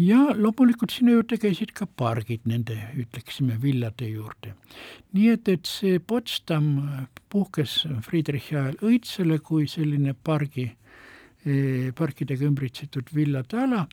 Ja 0.00 0.20
loomulikult 0.36 0.94
sinna 0.94 1.14
juurde 1.18 1.36
käisid 1.40 1.74
ka 1.76 1.86
pargid 1.86 2.46
nende, 2.48 2.76
ütleksime, 2.96 3.58
villade 3.62 4.08
juurde. 4.08 4.54
nii 5.12 5.28
et, 5.34 5.48
et 5.48 5.66
see 5.68 5.98
Potsdam 6.00 6.72
puhkes 7.28 7.84
Friedrichi 8.06 8.56
ajal 8.56 8.78
õitsele 8.80 9.40
kui 9.44 9.68
selline 9.68 10.14
pargi, 10.14 10.70
eh, 11.44 11.90
parkidega 11.96 12.48
ümbritsetud 12.48 13.12
villade 13.14 13.60
ala 13.60 13.86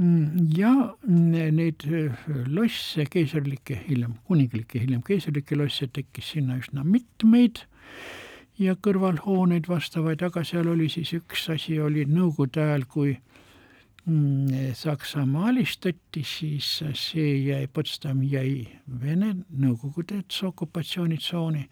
Mm, 0.00 0.48
ja 0.56 0.70
neid 1.04 1.84
äh, 1.84 2.14
losse, 2.48 3.04
keisrilikke, 3.10 3.76
hiljem 3.84 4.14
kuninglikke, 4.24 4.80
hiljem 4.80 5.02
keisrilikke 5.04 5.58
losse 5.58 5.90
tekkis 5.92 6.30
sinna 6.36 6.56
üsna 6.56 6.86
mitmeid 6.88 7.66
ja 8.60 8.78
kõrvalhooneid 8.80 9.68
vastavaid, 9.68 10.22
aga 10.24 10.44
seal 10.46 10.70
oli 10.72 10.88
siis 10.92 11.12
üks 11.18 11.50
asi, 11.52 11.76
oli 11.84 12.06
nõukogude 12.08 12.62
ajal, 12.64 12.86
kui 12.88 13.12
mm, 13.12 13.29
Saksamaa 14.74 15.48
alistati, 15.48 16.22
siis 16.24 16.82
see 16.94 17.32
jäi, 17.44 17.66
Potsdam 17.68 18.22
jäi 18.22 18.66
Vene 19.02 19.34
Nõukogude 19.52 20.22
okupatsioonitsooni 20.48 21.66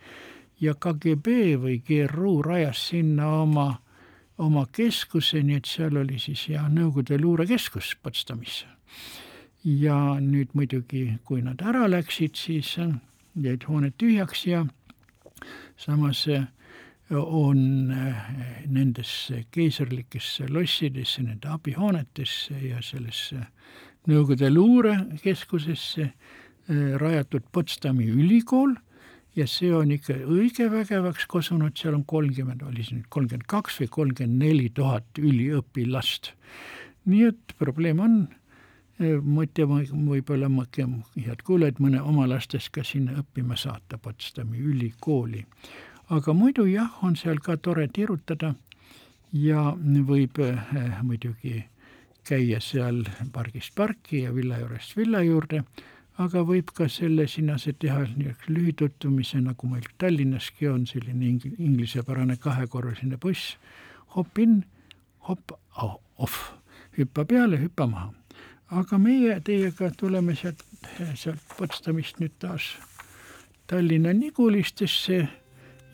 ja 0.61 0.75
KGB 0.75 1.37
või 1.63 1.79
GRU 1.87 2.43
rajas 2.43 2.89
sinna 2.91 3.31
oma 3.43 3.69
oma 4.39 4.67
keskuse, 4.73 5.43
nii 5.43 5.59
et 5.59 5.67
seal 5.67 5.97
oli 5.99 6.19
siis 6.23 6.45
jah, 6.53 6.69
Nõukogude 6.71 7.19
luurekeskus 7.21 7.97
Potsdamis. 8.03 8.65
ja 9.65 9.95
nüüd 10.21 10.55
muidugi, 10.55 11.19
kui 11.25 11.43
nad 11.43 11.61
ära 11.61 11.89
läksid, 11.91 12.37
siis 12.39 12.77
jäid 13.35 13.65
hooned 13.69 13.97
tühjaks 13.99 14.47
ja 14.47 14.65
samas 15.77 16.23
on 17.17 17.61
nendes 18.69 19.13
keisrlikesse 19.51 20.49
lossidesse, 20.53 21.23
nende 21.25 21.49
abihoonetesse 21.49 22.59
ja 22.69 22.83
sellesse 22.85 23.47
Nõukogude 24.09 24.49
luurekeskusesse 24.49 26.05
rajatud 27.01 27.45
Potsdami 27.53 28.07
ülikool 28.09 28.73
ja 29.37 29.47
see 29.51 29.71
on 29.75 29.93
ikka 29.93 30.17
õige 30.27 30.69
vägevaks 30.73 31.27
kosunud, 31.31 31.77
seal 31.79 31.97
on 31.99 32.05
kolmkümmend, 32.09 32.63
oli 32.67 32.85
see 32.87 32.99
nüüd 32.99 33.11
kolmkümmend 33.13 33.47
kaks 33.51 33.79
või 33.83 33.91
kolmkümmend 33.99 34.45
neli 34.45 34.69
tuhat 34.75 35.21
üliõpilast. 35.21 36.33
nii 37.09 37.25
et 37.29 37.55
probleem 37.59 38.01
on, 38.05 38.17
mõte 39.25 39.65
võib-olla 39.69 40.49
head 40.49 41.45
kuulajad, 41.47 41.79
mõne 41.79 42.01
oma 42.03 42.27
lastest 42.29 42.73
ka 42.75 42.85
sinna 42.85 43.21
õppima 43.23 43.57
saata 43.57 43.99
Potsdami 43.99 44.59
ülikooli. 44.59 45.45
Aga 46.09 46.33
muidu 46.33 46.67
jah, 46.67 46.91
on 47.03 47.17
seal 47.17 47.41
ka 47.45 47.57
tore 47.57 47.89
tirutada 47.89 48.55
ja 49.33 49.75
võib 50.09 50.39
äh, 50.41 51.03
muidugi 51.05 51.65
käia 52.29 52.61
seal 52.61 53.05
pargist 53.33 53.75
parki 53.77 54.23
ja 54.25 54.35
villa 54.35 54.59
juurest 54.61 54.97
villa 54.97 55.23
juurde. 55.25 55.63
Aga 56.19 56.43
võib 56.43 56.73
ka 56.75 56.89
selle 56.91 57.29
sinase 57.31 57.77
teha 57.79 58.01
niisuguse 58.09 58.51
lühitutvumise, 58.51 59.39
nagu 59.39 59.69
meil 59.71 59.85
Tallinnaski 60.03 60.67
on 60.67 60.87
selline 60.91 61.29
ing-, 61.29 61.55
inglisepärane 61.63 62.37
kahekorruseline 62.43 63.21
buss, 63.23 63.55
hop 64.17 64.39
in, 64.43 64.65
hop 65.29 65.55
off, 65.79 66.41
hüppa 66.99 67.25
peale, 67.25 67.61
hüppa 67.63 67.87
maha. 67.87 68.13
aga 68.69 68.99
meie 68.99 69.39
teiega 69.41 69.93
tuleme 69.97 70.35
sealt, 70.37 70.65
sealt 71.15 71.55
Potsdamist 71.57 72.19
nüüd 72.21 72.35
taas 72.43 72.75
Tallinna 73.67 74.13
Nigulistesse 74.13 75.23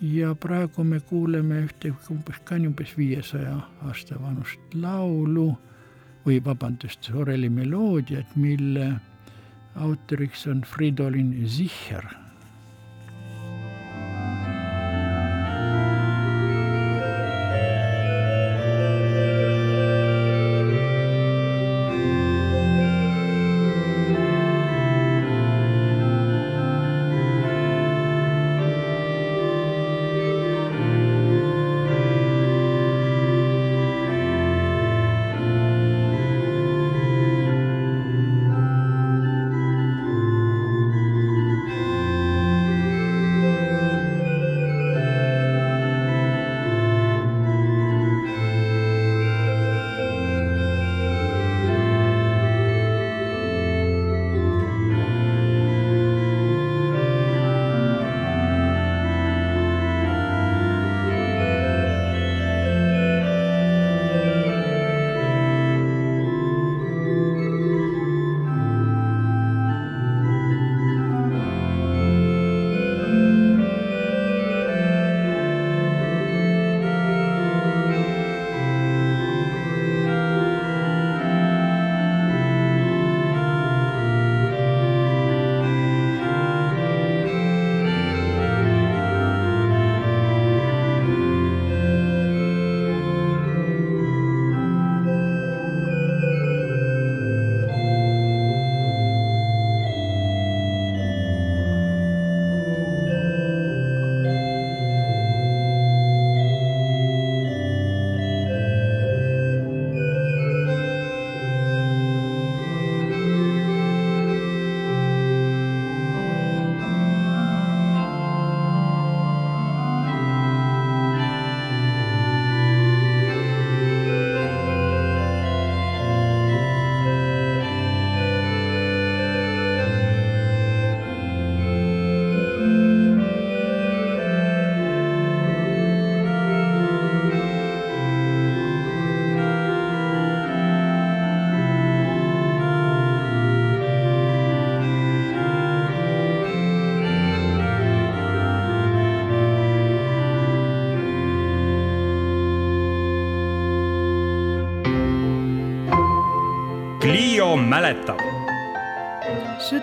ja 0.01 0.35
praegu 0.35 0.85
me 0.85 1.01
kuuleme 1.01 1.63
ühte 1.65 1.93
umbes, 2.11 2.41
ka 2.45 2.57
umbes 2.57 2.97
viiesaja 2.99 3.57
aasta 3.87 4.19
vanust 4.21 4.75
laulu 4.75 5.53
või 6.27 6.41
vabandust, 6.45 7.11
oreli 7.15 7.51
meloodiat, 7.53 8.37
mille 8.37 8.95
autoriks 9.75 10.47
on 10.47 10.63
Fridolin 10.63 11.35
Sicher. 11.49 12.24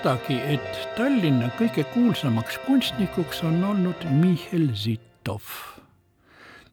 Sedagi, 0.02 0.34
et 0.50 0.78
Tallinna 0.98 1.52
kõige 1.60 1.84
kuulsamaks 1.94 2.56
kunstnikuks 2.66 3.44
on 3.46 3.60
olnud 3.64 4.02
Mihhail 4.10 4.72
Zitov. 4.74 5.46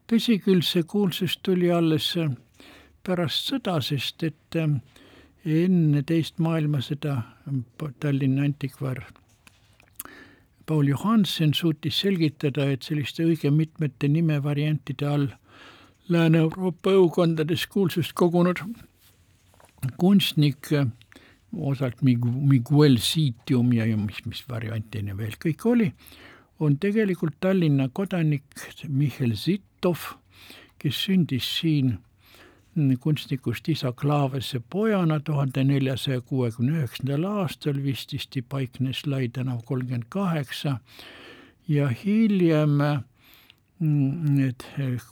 tõsi 0.09 0.39
küll, 0.41 0.63
see 0.65 0.81
kuulsus 0.81 1.35
tuli 1.45 1.69
alles 1.69 2.15
pärast 3.05 3.51
sõda, 3.51 3.75
sest 3.85 4.23
et 4.23 4.57
enne 5.45 6.01
teist 6.01 6.39
maailmasõda 6.41 7.21
Tallinna 7.99 8.47
antikvar 8.49 9.03
Paul 10.65 10.87
Johansen 10.89 11.53
suutis 11.53 11.99
selgitada, 12.01 12.65
et 12.65 12.81
selliste 12.81 13.23
õige 13.29 13.51
mitmete 13.51 14.07
nimevariantide 14.07 15.05
all 15.05 15.27
Lääne-Euroopa 16.09 16.97
õukondades 16.97 17.67
kuulsust 17.69 18.13
kogunud 18.17 18.63
kunstnik, 19.97 20.73
osalt 21.57 22.01
Miguel 22.01 22.97
Sitium 23.01 23.73
ja, 23.73 23.85
ja 23.85 23.97
mis, 23.97 24.21
mis 24.25 24.43
variantine 24.49 25.15
veel 25.17 25.37
kõik 25.41 25.65
oli, 25.65 25.87
on 26.59 26.77
tegelikult 26.77 27.39
Tallinna 27.41 27.89
kodanik 27.93 28.43
Mihhail 28.87 29.35
Zittov, 29.39 30.13
kes 30.79 31.05
sündis 31.07 31.47
siin 31.59 31.97
kunstnikust 32.99 33.67
isa 33.69 33.91
Klaavese 33.91 34.59
pojana 34.59 35.19
tuhande 35.19 35.63
neljasaja 35.63 36.21
kuuekümne 36.21 36.77
üheksandal 36.77 37.25
aastal, 37.27 37.79
vististi 37.83 38.41
paiknes 38.41 39.05
Lai 39.07 39.27
tänav 39.33 39.63
kolmkümmend 39.65 40.07
kaheksa 40.09 40.77
ja 41.67 41.89
hiljem, 41.89 42.79
et 44.47 44.65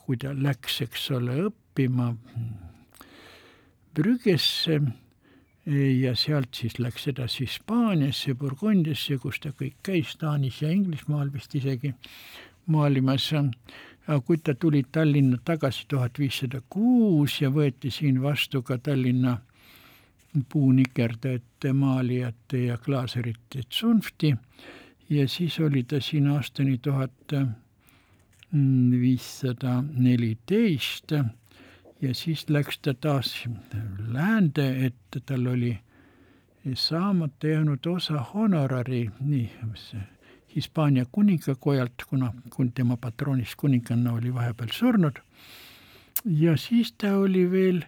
kui 0.06 0.18
ta 0.22 0.34
läks, 0.36 0.82
eks 0.86 1.10
ole, 1.18 1.50
õppima 1.50 2.14
Brüggesse 3.98 4.80
ja 6.02 6.16
sealt 6.16 6.56
siis 6.56 6.80
läks 6.80 7.08
edasi 7.12 7.44
Hispaaniasse, 7.44 8.36
Burgundiasse, 8.40 9.18
kus 9.20 9.40
ta 9.44 9.52
kõik 9.52 9.76
käis, 9.84 10.16
Taanis 10.20 10.62
ja 10.62 10.72
Inglismaal 10.72 11.32
vist 11.34 11.56
isegi 11.56 11.94
maalimas. 12.68 13.34
kui 14.26 14.38
ta 14.38 14.56
tuli 14.56 14.86
Tallinna 14.92 15.38
tagasi 15.44 15.86
tuhat 15.88 16.20
viissada 16.20 16.62
kuus 16.70 17.42
ja 17.42 17.50
võeti 17.50 17.92
siin 17.92 18.22
vastu 18.22 18.62
ka 18.62 18.78
Tallinna 18.78 19.38
puunikerdajate, 20.50 21.74
maalijate 21.74 22.66
ja 22.66 22.78
klaaserite 22.78 23.64
tsunfti 23.70 24.36
ja 25.10 25.28
siis 25.28 25.60
oli 25.60 25.84
ta 25.84 26.00
siin 26.02 26.28
aastani 26.28 26.78
tuhat 26.78 27.34
viissada 29.02 29.84
neliteist 29.94 31.12
ja 32.02 32.14
siis 32.14 32.50
läks 32.50 32.80
ta 32.80 32.94
taas 32.94 33.48
läände, 34.08 34.86
et 34.86 35.22
tal 35.26 35.48
oli 35.48 35.78
saamata 36.74 37.48
jäänud 37.48 37.86
osa 37.86 38.26
honorari, 38.34 39.10
nii, 39.20 39.50
Hispaania 40.56 41.06
kuningakojalt, 41.12 41.94
kuna 42.10 42.34
kun 42.50 42.72
tema 42.72 42.98
patroonist 42.98 43.56
kuninganna 43.58 44.14
oli 44.14 44.34
vahepeal 44.34 44.70
surnud. 44.72 45.20
ja 46.26 46.58
siis 46.58 46.92
ta 46.92 47.18
oli 47.18 47.52
veel 47.52 47.82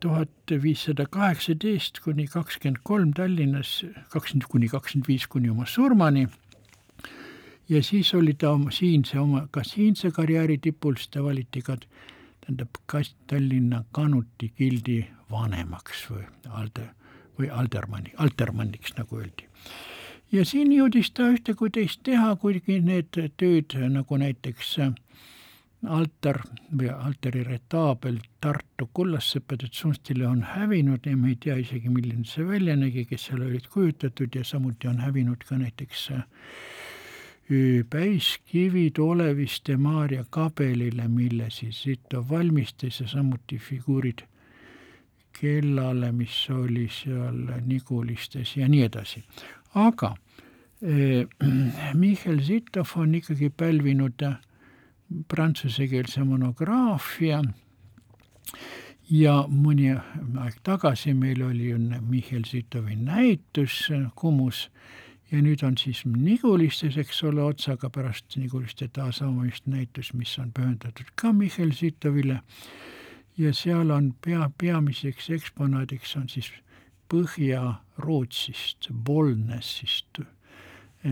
tuhat 0.00 0.30
viissada 0.62 1.06
kaheksateist 1.06 2.00
kuni 2.00 2.26
kakskümmend 2.26 2.80
kolm 2.82 3.12
Tallinnas, 3.12 3.84
kakskümmend 4.08 4.48
kuni 4.50 4.68
kakskümmend 4.68 5.08
viis 5.08 5.26
kuni 5.26 5.50
oma 5.50 5.66
surmani. 5.66 6.28
ja 7.68 7.82
siis 7.82 8.14
oli 8.14 8.34
ta 8.34 8.50
oma 8.50 8.70
siinse 8.70 9.18
oma, 9.18 9.48
ka 9.50 9.64
siinse 9.64 10.10
karjääri 10.10 10.58
tipul, 10.58 10.94
siis 10.94 11.08
ta 11.08 11.24
valiti 11.24 11.62
ka 11.62 11.76
tähendab 12.50 12.80
kas 12.86 13.14
Tallinna 13.26 13.84
Kanuti 13.92 14.52
gildi 14.58 15.06
vanemaks 15.30 16.08
või 16.10 16.24
alde 16.48 16.88
või 17.38 17.50
aldermanni, 17.50 18.12
altermanniks, 18.18 18.96
nagu 18.98 19.16
öeldi. 19.16 19.46
ja 20.32 20.44
siin 20.44 20.72
jõudis 20.72 21.10
ta 21.10 21.30
ühte 21.30 21.54
kui 21.54 21.70
teist 21.70 22.02
teha, 22.02 22.36
kuigi 22.36 22.80
need 22.80 23.14
tööd 23.36 23.76
nagu 23.88 24.16
näiteks 24.16 24.76
altar 25.86 26.42
või 26.76 26.90
altari 26.90 27.44
retaabel 27.44 28.18
Tartu 28.40 28.90
kullasseppade 28.92 29.68
tsunstile 29.68 30.26
on 30.26 30.42
hävinud 30.42 31.06
ja 31.06 31.16
me 31.16 31.28
ei 31.28 31.36
tea 31.36 31.56
isegi, 31.56 31.88
milline 31.88 32.24
see 32.24 32.44
välja 32.44 32.76
nägi, 32.76 33.04
kes 33.04 33.30
seal 33.30 33.46
olid 33.46 33.68
kujutatud 33.70 34.34
ja 34.34 34.44
samuti 34.44 34.88
on 34.88 34.98
hävinud 35.00 35.44
ka 35.48 35.56
näiteks 35.56 36.10
päiskivid 37.90 38.98
Oleviste 38.98 39.76
Maarja 39.76 40.24
kabelile, 40.30 41.08
mille 41.08 41.50
siis 41.50 41.82
Sito 41.82 42.24
valmistas 42.30 43.00
ja 43.00 43.08
samuti 43.08 43.58
figuurid 43.58 44.22
kellale, 45.40 46.12
mis 46.12 46.50
oli 46.50 46.88
seal 46.92 47.60
Nigulistes 47.66 48.56
ja 48.56 48.68
nii 48.68 48.82
edasi. 48.82 49.24
aga 49.74 50.16
eh, 50.82 51.26
Michal 51.94 52.40
Sitov 52.40 52.86
on 52.96 53.14
ikkagi 53.14 53.50
pälvinud 53.50 54.22
prantsusekeelse 55.28 56.24
monograafia 56.24 57.42
ja 59.10 59.34
mõni 59.48 59.90
aeg 59.90 60.60
tagasi 60.62 61.14
meil 61.14 61.42
oli 61.42 61.70
ju 61.70 61.78
Michal 62.00 62.44
Sitovi 62.46 62.96
näitus 62.96 63.88
Kumus 64.14 64.68
ja 65.30 65.42
nüüd 65.42 65.62
on 65.66 65.76
siis 65.78 66.02
Nigulistes, 66.04 66.96
eks 66.98 67.22
ole, 67.28 67.42
otsaga 67.42 67.90
pärast 67.90 68.36
Niguliste 68.36 68.88
taasavamist 68.88 69.66
näitus, 69.70 70.12
mis 70.14 70.38
on 70.38 70.50
pühendatud 70.56 71.12
ka 71.14 71.32
Michal 71.32 71.70
Sitovile 71.76 72.40
ja 73.38 73.54
seal 73.54 73.90
on 73.94 74.12
pea, 74.24 74.50
peamiseks 74.58 75.30
eksponaadiks 75.30 76.16
on 76.16 76.28
siis 76.28 76.50
Põhja-Rootsist, 77.10 78.90
Bolnesist, 78.92 80.20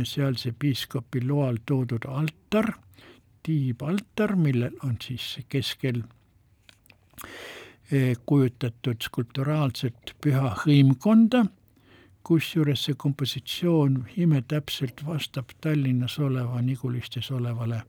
sealse 0.05 0.53
piiskopi 0.59 1.25
loal 1.27 1.59
toodud 1.67 2.05
altar 2.07 2.73
tiibaltar, 3.43 4.37
millel 4.37 4.77
on 4.85 4.97
siis 5.03 5.39
keskel 5.49 6.03
eh, 7.91 8.15
kujutatud 8.27 9.03
skulpturaalset 9.03 10.15
püha 10.23 10.53
hõimkonda, 10.63 11.47
kusjuures 12.29 12.85
see 12.85 12.97
kompositsioon 12.99 14.03
imetäpselt 14.17 15.01
vastab 15.07 15.55
Tallinnas 15.61 16.19
oleva, 16.19 16.61
Nigulistes 16.63 17.31
olevale 17.33 17.83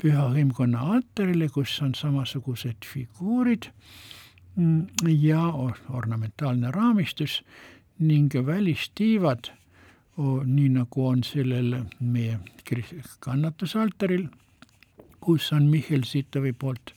püha 0.00 0.28
hõimkonna 0.32 0.86
altarile, 0.94 1.50
kus 1.52 1.76
on 1.84 1.94
samasugused 1.94 2.88
figuurid 2.88 3.68
mm, 4.56 4.86
ja 5.20 5.44
ornamentaalne 6.00 6.70
raamistus 6.72 7.42
ning 7.98 8.34
välistiivad, 8.46 9.52
nii 10.44 10.68
nagu 10.74 11.06
on 11.06 11.22
sellel 11.26 11.74
meie 12.00 12.38
kannatusaltaril 13.20 14.28
kus 15.20 15.52
on 15.52 15.66
Mihkel 15.68 16.02
Sitovi 16.08 16.52
poolt 16.52 16.94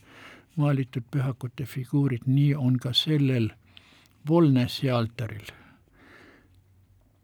maalitud 0.56 1.04
pühakute 1.12 1.66
figuurid, 1.66 2.28
nii 2.28 2.54
on 2.56 2.78
ka 2.80 2.94
sellel 2.94 3.50
Volnesi 4.30 4.90
altaril 4.90 5.50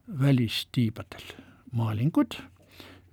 välistiibadel 0.07 1.33
maalingud, 1.75 2.37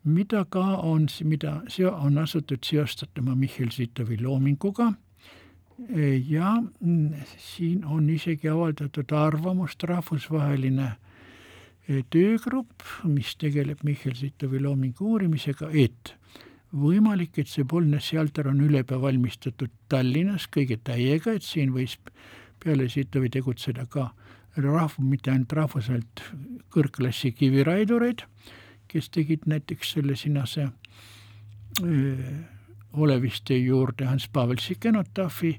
mida 0.05 0.45
ka 0.45 0.65
on, 0.77 1.09
mida 1.25 1.61
on 1.93 2.19
asutud 2.19 2.63
seostatama 2.65 3.35
Mihkel 3.35 3.71
Sitovi 3.71 4.21
loominguga. 4.23 4.93
Ja 6.29 6.63
siin 7.39 7.85
on 7.85 8.11
isegi 8.11 8.49
avaldatud 8.49 9.11
arvamust 9.11 9.83
rahvusvaheline 9.83 10.93
töögrupp, 12.11 12.85
mis 13.05 13.35
tegeleb 13.37 13.83
Mihkel 13.85 14.15
Sitovi 14.15 14.61
loomingu 14.63 15.11
uurimisega, 15.17 15.73
et 15.75 16.15
võimalik, 16.75 17.39
et 17.39 17.51
see 17.51 17.67
Polnessi 17.67 18.19
altar 18.19 18.49
on 18.53 18.63
ülepea 18.65 19.01
valmistatud 19.03 19.73
Tallinnas 19.89 20.47
kõige 20.47 20.79
täiega, 20.79 21.35
et 21.35 21.43
siin 21.43 21.75
võis 21.75 21.99
peale 22.63 22.89
Sitovi 22.89 23.31
tegutseda 23.35 23.87
ka 23.91 24.13
rahv-, 24.57 25.03
mitte 25.03 25.33
ainult 25.33 25.53
rahvuselt 25.53 26.23
kõrgklassi 26.75 27.33
kiviraidureid, 27.35 28.25
kes 28.89 29.11
tegid 29.15 29.47
näiteks 29.51 29.95
selle 29.97 30.17
sinase 30.17 30.69
öö, 31.83 32.35
Oleviste 32.95 33.57
juurde 33.59 34.07
Hans 34.07 34.29
Pavel 34.31 34.61
Sikenotaafi 34.63 35.57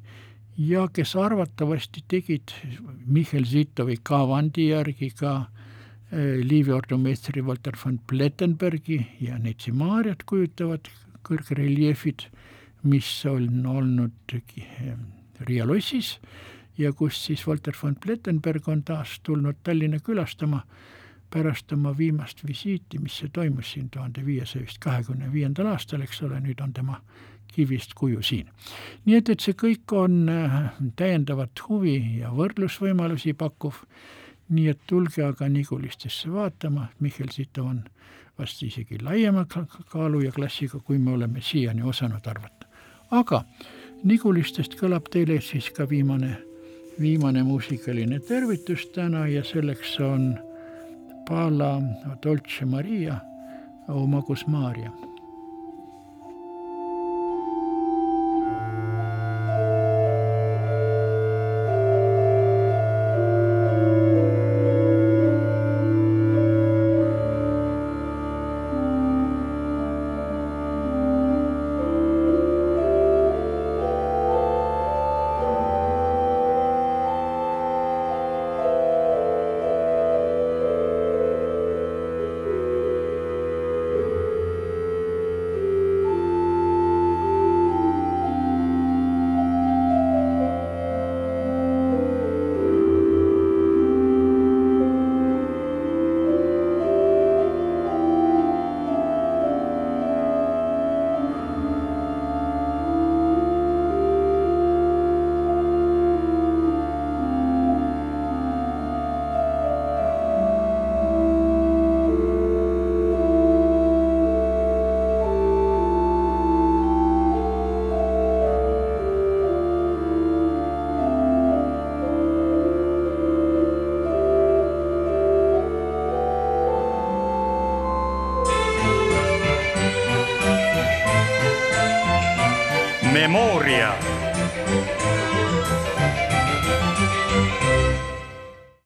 ja 0.58 0.86
kes 0.88 1.16
arvatavasti 1.20 2.06
tegid 2.08 2.54
Michal 3.06 3.43
Zitovi 3.43 3.98
kavandi 4.04 4.70
järgi 4.70 5.10
ka 5.20 5.34
Liivi 6.16 6.72
ordomeistri 6.72 7.41
Walter 7.43 7.76
von 7.86 8.00
Plettenbergi 8.08 9.02
ja 9.20 9.39
Neitsi 9.41 9.74
Maarjat 9.76 10.24
kujutavad 10.24 10.88
kõrgreljeefid, 11.28 12.30
mis 12.88 13.10
on 13.28 13.66
olnud 13.68 14.36
Riia 15.43 15.66
lossis 15.68 16.16
ja 16.78 16.93
kus 16.93 17.26
siis 17.26 17.47
Walter 17.47 17.73
von 17.84 17.95
Plettenberg 17.95 18.67
on 18.67 18.84
taas 18.84 19.19
tulnud 19.23 19.55
Tallinna 19.63 19.99
külastama 19.99 20.65
pärast 21.30 21.71
oma 21.71 21.97
viimast 21.97 22.43
visiiti, 22.47 22.99
mis 22.99 23.17
see 23.19 23.30
toimus 23.34 23.71
siin 23.71 23.89
tuhande 23.89 24.26
viiesaja 24.26 24.65
vist 24.65 24.80
kahekümne 24.80 25.32
viiendal 25.34 25.67
aastal, 25.71 26.03
eks 26.05 26.21
ole, 26.23 26.39
nüüd 26.39 26.61
on 26.63 26.73
tema 26.73 27.01
kivist 27.55 27.93
kuju 27.95 28.21
siin. 28.23 28.49
nii 29.05 29.17
et, 29.17 29.30
et 29.30 29.43
see 29.43 29.55
kõik 29.57 29.95
on 29.95 30.30
äh, 30.30 30.55
täiendavat 30.99 31.61
huvi 31.67 31.97
ja 32.19 32.32
võrdlusvõimalusi 32.36 33.34
pakkuv, 33.34 33.82
nii 34.49 34.67
et 34.71 34.82
tulge 34.88 35.23
aga 35.26 35.49
Nigulistesse 35.49 36.32
vaatama, 36.32 36.89
Mihkel 36.99 37.32
Sitov 37.34 37.71
on 37.71 37.84
vast 38.39 38.63
isegi 38.63 38.99
laiema 39.01 39.45
kaalu 39.91 40.26
ja 40.26 40.32
klassiga, 40.32 40.80
kui 40.80 40.99
me 40.99 41.15
oleme 41.15 41.41
siiani 41.41 41.84
osanud 41.84 42.28
arvata. 42.28 42.67
aga 43.11 43.43
Nigulistest 44.03 44.76
kõlab 44.80 45.07
teile 45.11 45.39
siis 45.41 45.71
ka 45.73 45.89
viimane, 45.89 46.38
viimane 47.00 47.43
muusikaline 47.43 48.20
tervitus 48.20 48.86
täna 48.96 49.28
ja 49.28 49.43
selleks 49.43 50.00
on 50.00 50.39
Pala 51.30 51.82
Dolce 52.24 52.66
Maria, 52.66 53.18
O 53.89 54.08
Magus 54.08 54.48
Maria 54.48 54.91